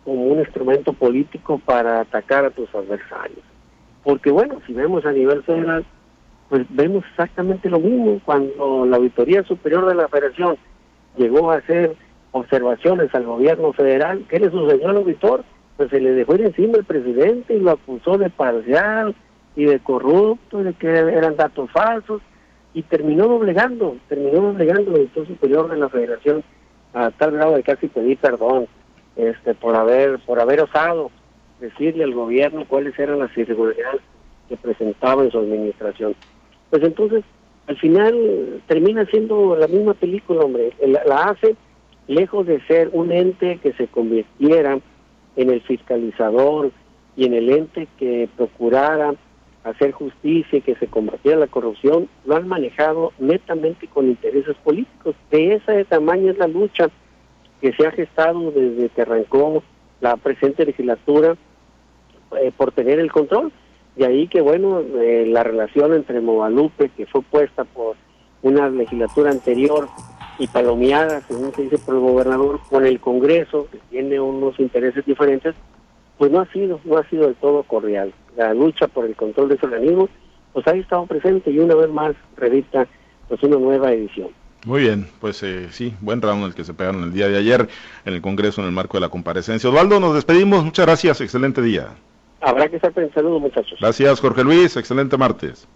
como 0.04 0.24
un 0.28 0.40
instrumento 0.40 0.94
político 0.94 1.60
para 1.66 2.02
atacar 2.02 2.46
a 2.46 2.52
tus 2.52 2.74
adversarios. 2.74 3.44
Porque 4.04 4.32
bueno, 4.32 4.62
si 4.68 4.74
vemos 4.74 5.04
a 5.06 5.12
nivel 5.12 5.44
federal, 5.44 5.84
pues 6.48 6.66
vemos 6.70 7.04
exactamente 7.10 7.70
lo 7.70 7.80
mismo. 7.80 8.22
Cuando 8.24 8.86
la 8.86 8.98
Auditoría 8.98 9.44
Superior 9.44 9.88
de 9.88 9.96
la 9.96 10.08
Federación 10.08 10.58
llegó 11.18 11.52
a 11.52 11.58
hacer 11.58 11.96
observaciones 12.32 13.14
al 13.16 13.24
gobierno 13.24 13.74
federal, 13.74 14.26
¿qué 14.30 14.40
le 14.40 14.52
sucedió 14.52 14.90
al 14.90 14.98
auditor? 14.98 15.44
Pues 15.78 15.90
se 15.90 16.00
le 16.00 16.12
dejó 16.12 16.36
ir 16.36 16.42
encima 16.42 16.78
el 16.78 16.86
presidente 16.86 17.56
y 17.56 17.60
lo 17.60 17.72
acusó 17.72 18.18
de 18.18 18.30
parcial 18.30 19.16
y 19.56 19.66
de 19.66 19.80
corrupto 19.80 20.64
de 20.64 20.74
que 20.74 20.88
eran 20.88 21.36
datos 21.36 21.70
falsos 21.72 22.22
y 22.74 22.84
terminó 22.84 23.28
doblegando, 23.28 23.98
terminó 24.10 24.42
doblegando 24.42 24.92
el 24.92 24.98
auditor 24.98 25.28
superior 25.28 25.70
de 25.70 25.78
la 25.78 25.90
federación 25.90 26.44
a 26.94 27.12
tal 27.12 27.32
grado 27.32 27.56
de 27.56 27.64
casi 27.64 27.88
pedir 27.88 28.18
perdón 28.18 28.68
este 29.16 29.54
por 29.54 29.76
haber 29.76 30.20
por 30.20 30.40
haber 30.40 30.62
osado 30.62 31.12
decirle 31.60 32.04
al 32.04 32.14
gobierno 32.14 32.66
cuáles 32.68 32.98
eran 33.00 33.20
las 33.20 33.38
irregularidades 33.38 34.02
que 34.50 34.58
presentaba 34.58 35.24
en 35.24 35.32
su 35.32 35.40
administración. 35.40 36.16
Pues 36.70 36.84
entonces, 36.84 37.24
al 37.68 37.78
final 37.78 38.62
termina 38.68 39.06
siendo 39.06 39.56
la 39.56 39.68
misma 39.68 39.94
película, 39.94 40.42
hombre. 40.42 40.74
La, 40.86 41.30
hace 41.30 41.56
lejos 42.08 42.46
de 42.46 42.62
ser 42.68 42.90
un 42.94 43.12
ente 43.12 43.58
que 43.62 43.74
se 43.74 43.88
convirtiera 43.88 44.80
en 45.36 45.50
el 45.50 45.62
fiscalizador 45.62 46.72
y 47.16 47.26
en 47.26 47.34
el 47.34 47.50
ente 47.50 47.88
que 47.98 48.30
procurara 48.36 49.14
hacer 49.64 49.92
justicia 49.94 50.60
y 50.60 50.62
que 50.62 50.76
se 50.76 50.88
combatiera 50.88 51.40
la 51.40 51.48
corrupción, 51.48 52.08
lo 52.26 52.36
han 52.36 52.48
manejado 52.48 53.14
netamente 53.18 53.88
con 53.88 54.08
intereses 54.08 54.56
políticos. 54.58 55.16
De 55.32 55.56
esa 55.56 55.84
tamaño 55.86 56.32
es 56.32 56.38
la 56.38 56.48
lucha 56.48 56.90
que 57.62 57.74
se 57.74 57.88
ha 57.88 57.92
gestado 57.92 58.52
desde 58.52 58.90
que 58.90 59.02
arrancó 59.02 59.64
la 60.02 60.18
presente 60.18 60.66
legislatura 60.66 61.36
eh, 62.40 62.52
por 62.56 62.72
tener 62.74 63.00
el 63.00 63.12
control. 63.12 63.52
De 63.96 64.06
ahí 64.06 64.28
que, 64.28 64.42
bueno, 64.42 64.82
eh, 64.82 65.26
la 65.28 65.44
relación 65.44 65.94
entre 65.94 66.22
Movalupe, 66.22 66.90
que 66.90 67.08
fue 67.08 67.22
puesta 67.24 67.64
por 67.64 67.96
una 68.44 68.70
legislatura 68.70 69.32
anterior 69.32 69.88
y 70.40 70.48
palomeada, 70.48 71.22
según 71.28 71.54
se 71.54 71.64
dice 71.64 71.78
por 71.78 71.96
el 71.96 72.02
gobernador, 72.02 72.60
con 72.70 72.86
el 72.86 73.00
Congreso, 73.00 73.68
que 73.72 73.80
tiene 73.90 74.20
unos 74.20 74.60
intereses 74.60 75.06
diferentes, 75.06 75.56
pues 76.18 76.32
no 76.32 76.42
ha 76.42 76.52
sido, 76.52 76.80
no 76.84 76.98
ha 76.98 77.10
sido 77.10 77.26
del 77.26 77.36
todo 77.36 77.64
cordial. 77.64 78.14
La 78.38 78.54
lucha 78.54 78.88
por 78.88 79.06
el 79.06 79.16
control 79.16 79.50
de 79.50 79.56
ese 79.56 79.66
organismo, 79.66 80.10
pues 80.54 80.68
ha 80.68 80.72
estado 80.72 81.06
presente 81.06 81.52
y 81.52 81.60
una 81.60 81.76
vez 81.76 81.90
más 81.90 82.16
revista 82.38 82.88
pues 83.28 83.42
una 83.44 83.58
nueva 83.58 83.92
edición. 83.92 84.30
Muy 84.66 84.82
bien, 84.82 85.08
pues 85.22 85.44
eh, 85.44 85.68
sí, 85.72 85.94
buen 86.02 86.22
round 86.22 86.44
el 86.44 86.56
que 86.56 86.64
se 86.64 86.74
pegaron 86.74 87.04
el 87.04 87.14
día 87.14 87.28
de 87.28 87.38
ayer 87.38 87.68
en 88.04 88.14
el 88.14 88.22
Congreso 88.22 88.62
en 88.62 88.68
el 88.68 88.74
marco 88.74 88.98
de 88.98 89.02
la 89.02 89.10
comparecencia. 89.10 89.70
Osvaldo, 89.70 90.00
nos 90.00 90.16
despedimos, 90.16 90.64
muchas 90.64 90.86
gracias, 90.86 91.22
excelente 91.22 91.62
día. 91.62 91.90
Habrá 92.42 92.68
que 92.68 92.78
estar 92.78 92.92
pensando, 92.92 93.40
muchachos. 93.40 93.78
Gracias, 93.80 94.20
Jorge 94.20 94.44
Luis, 94.44 94.76
excelente 94.76 95.18
martes. 95.18 95.68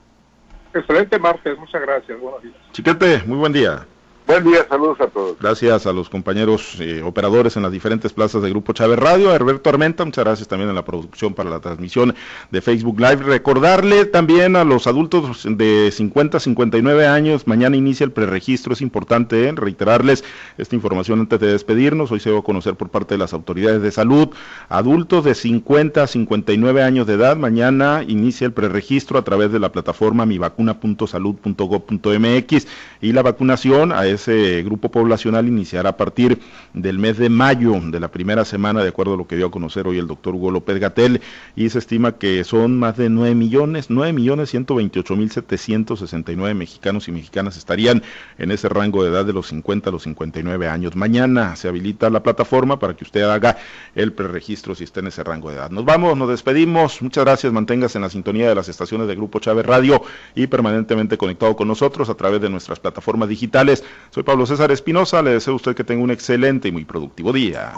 Excelente 0.73 1.19
martes, 1.19 1.57
muchas 1.57 1.81
gracias, 1.81 2.19
buenos 2.19 2.41
días. 2.41 2.55
Chiquete, 2.71 3.23
muy 3.25 3.37
buen 3.37 3.53
día. 3.53 3.85
Buen 4.29 4.43
día, 4.43 4.63
saludos 4.69 5.01
a 5.01 5.07
todos. 5.07 5.39
Gracias 5.39 5.87
a 5.87 5.91
los 5.91 6.07
compañeros 6.07 6.75
eh, 6.79 7.01
operadores 7.01 7.57
en 7.57 7.63
las 7.63 7.71
diferentes 7.71 8.13
plazas 8.13 8.43
de 8.43 8.51
Grupo 8.51 8.73
Chávez 8.73 8.99
Radio, 8.99 9.31
a 9.31 9.33
Herberto 9.33 9.71
Armenta, 9.71 10.05
muchas 10.05 10.23
gracias 10.23 10.47
también 10.47 10.69
en 10.69 10.75
la 10.75 10.85
producción 10.85 11.33
para 11.33 11.49
la 11.49 11.61
transmisión 11.61 12.13
de 12.51 12.61
Facebook 12.61 12.99
Live. 12.99 13.23
Recordarle 13.23 14.05
también 14.05 14.55
a 14.55 14.63
los 14.63 14.85
adultos 14.85 15.47
de 15.49 15.89
50 15.91 16.37
a 16.37 16.39
59 16.39 17.07
años, 17.07 17.47
mañana 17.47 17.75
inicia 17.75 18.03
el 18.03 18.11
preregistro, 18.11 18.73
es 18.73 18.81
importante 18.81 19.47
¿eh? 19.47 19.51
reiterarles 19.51 20.23
esta 20.59 20.75
información 20.75 21.21
antes 21.21 21.39
de 21.39 21.47
despedirnos. 21.47 22.11
Hoy 22.11 22.19
se 22.19 22.29
va 22.29 22.37
a 22.37 22.43
conocer 22.43 22.75
por 22.75 22.89
parte 22.89 23.15
de 23.15 23.17
las 23.17 23.33
autoridades 23.33 23.81
de 23.81 23.89
salud. 23.89 24.29
Adultos 24.69 25.25
de 25.25 25.33
50 25.33 26.03
a 26.03 26.07
59 26.07 26.83
años 26.83 27.07
de 27.07 27.15
edad, 27.15 27.35
mañana 27.35 28.03
inicia 28.07 28.45
el 28.45 28.53
preregistro 28.53 29.17
a 29.17 29.23
través 29.23 29.51
de 29.51 29.57
la 29.57 29.71
plataforma 29.71 30.27
mivacuna.salud.gov.mx 30.27 32.67
y 33.01 33.11
la 33.11 33.23
vacunación 33.23 33.91
a 33.91 34.05
ese 34.19 34.61
grupo 34.63 34.91
poblacional 34.91 35.47
iniciará 35.47 35.89
a 35.89 35.97
partir 35.97 36.39
del 36.73 36.99
mes 36.99 37.17
de 37.17 37.29
mayo 37.29 37.73
de 37.81 37.99
la 37.99 38.11
primera 38.11 38.45
semana, 38.45 38.83
de 38.83 38.89
acuerdo 38.89 39.15
a 39.15 39.17
lo 39.17 39.27
que 39.27 39.35
dio 39.35 39.47
a 39.47 39.51
conocer 39.51 39.87
hoy 39.87 39.97
el 39.97 40.07
doctor 40.07 40.35
Hugo 40.35 40.51
López 40.51 40.79
Gatel, 40.79 41.21
y 41.55 41.69
se 41.69 41.79
estima 41.79 42.17
que 42.17 42.43
son 42.43 42.77
más 42.77 42.97
de 42.97 43.09
9 43.09 43.35
millones, 43.35 43.87
9 43.89 44.13
millones 44.13 44.49
128 44.49 45.15
mil 45.15 45.31
769 45.31 46.53
mexicanos 46.53 47.07
y 47.07 47.11
mexicanas 47.11 47.57
estarían 47.57 48.03
en 48.37 48.51
ese 48.51 48.69
rango 48.69 49.03
de 49.03 49.09
edad 49.09 49.25
de 49.25 49.33
los 49.33 49.47
50 49.47 49.89
a 49.89 49.93
los 49.93 50.03
59 50.03 50.67
años. 50.67 50.95
Mañana 50.95 51.55
se 51.55 51.67
habilita 51.67 52.09
la 52.09 52.23
plataforma 52.23 52.79
para 52.79 52.95
que 52.95 53.03
usted 53.03 53.21
haga 53.23 53.57
el 53.95 54.13
preregistro 54.13 54.75
si 54.75 54.83
está 54.83 54.99
en 54.99 55.07
ese 55.07 55.23
rango 55.23 55.49
de 55.49 55.55
edad. 55.55 55.69
Nos 55.69 55.85
vamos, 55.85 56.17
nos 56.17 56.29
despedimos. 56.29 57.01
Muchas 57.01 57.23
gracias. 57.23 57.53
Manténgase 57.53 57.97
en 57.97 58.03
la 58.03 58.09
sintonía 58.09 58.49
de 58.49 58.55
las 58.55 58.69
estaciones 58.69 59.07
de 59.07 59.15
Grupo 59.15 59.39
Chávez 59.39 59.65
Radio 59.65 60.01
y 60.35 60.47
permanentemente 60.47 61.17
conectado 61.17 61.55
con 61.55 61.67
nosotros 61.67 62.09
a 62.09 62.15
través 62.15 62.41
de 62.41 62.49
nuestras 62.49 62.79
plataformas 62.79 63.29
digitales. 63.29 63.83
Soy 64.11 64.23
Pablo 64.23 64.45
César 64.47 64.71
Espinosa, 64.71 65.21
le 65.21 65.31
deseo 65.31 65.53
a 65.53 65.55
usted 65.57 65.75
que 65.75 65.83
tenga 65.83 66.03
un 66.03 66.09
excelente 66.09 66.67
y 66.67 66.71
muy 66.71 66.83
productivo 66.83 67.31
día. 67.31 67.73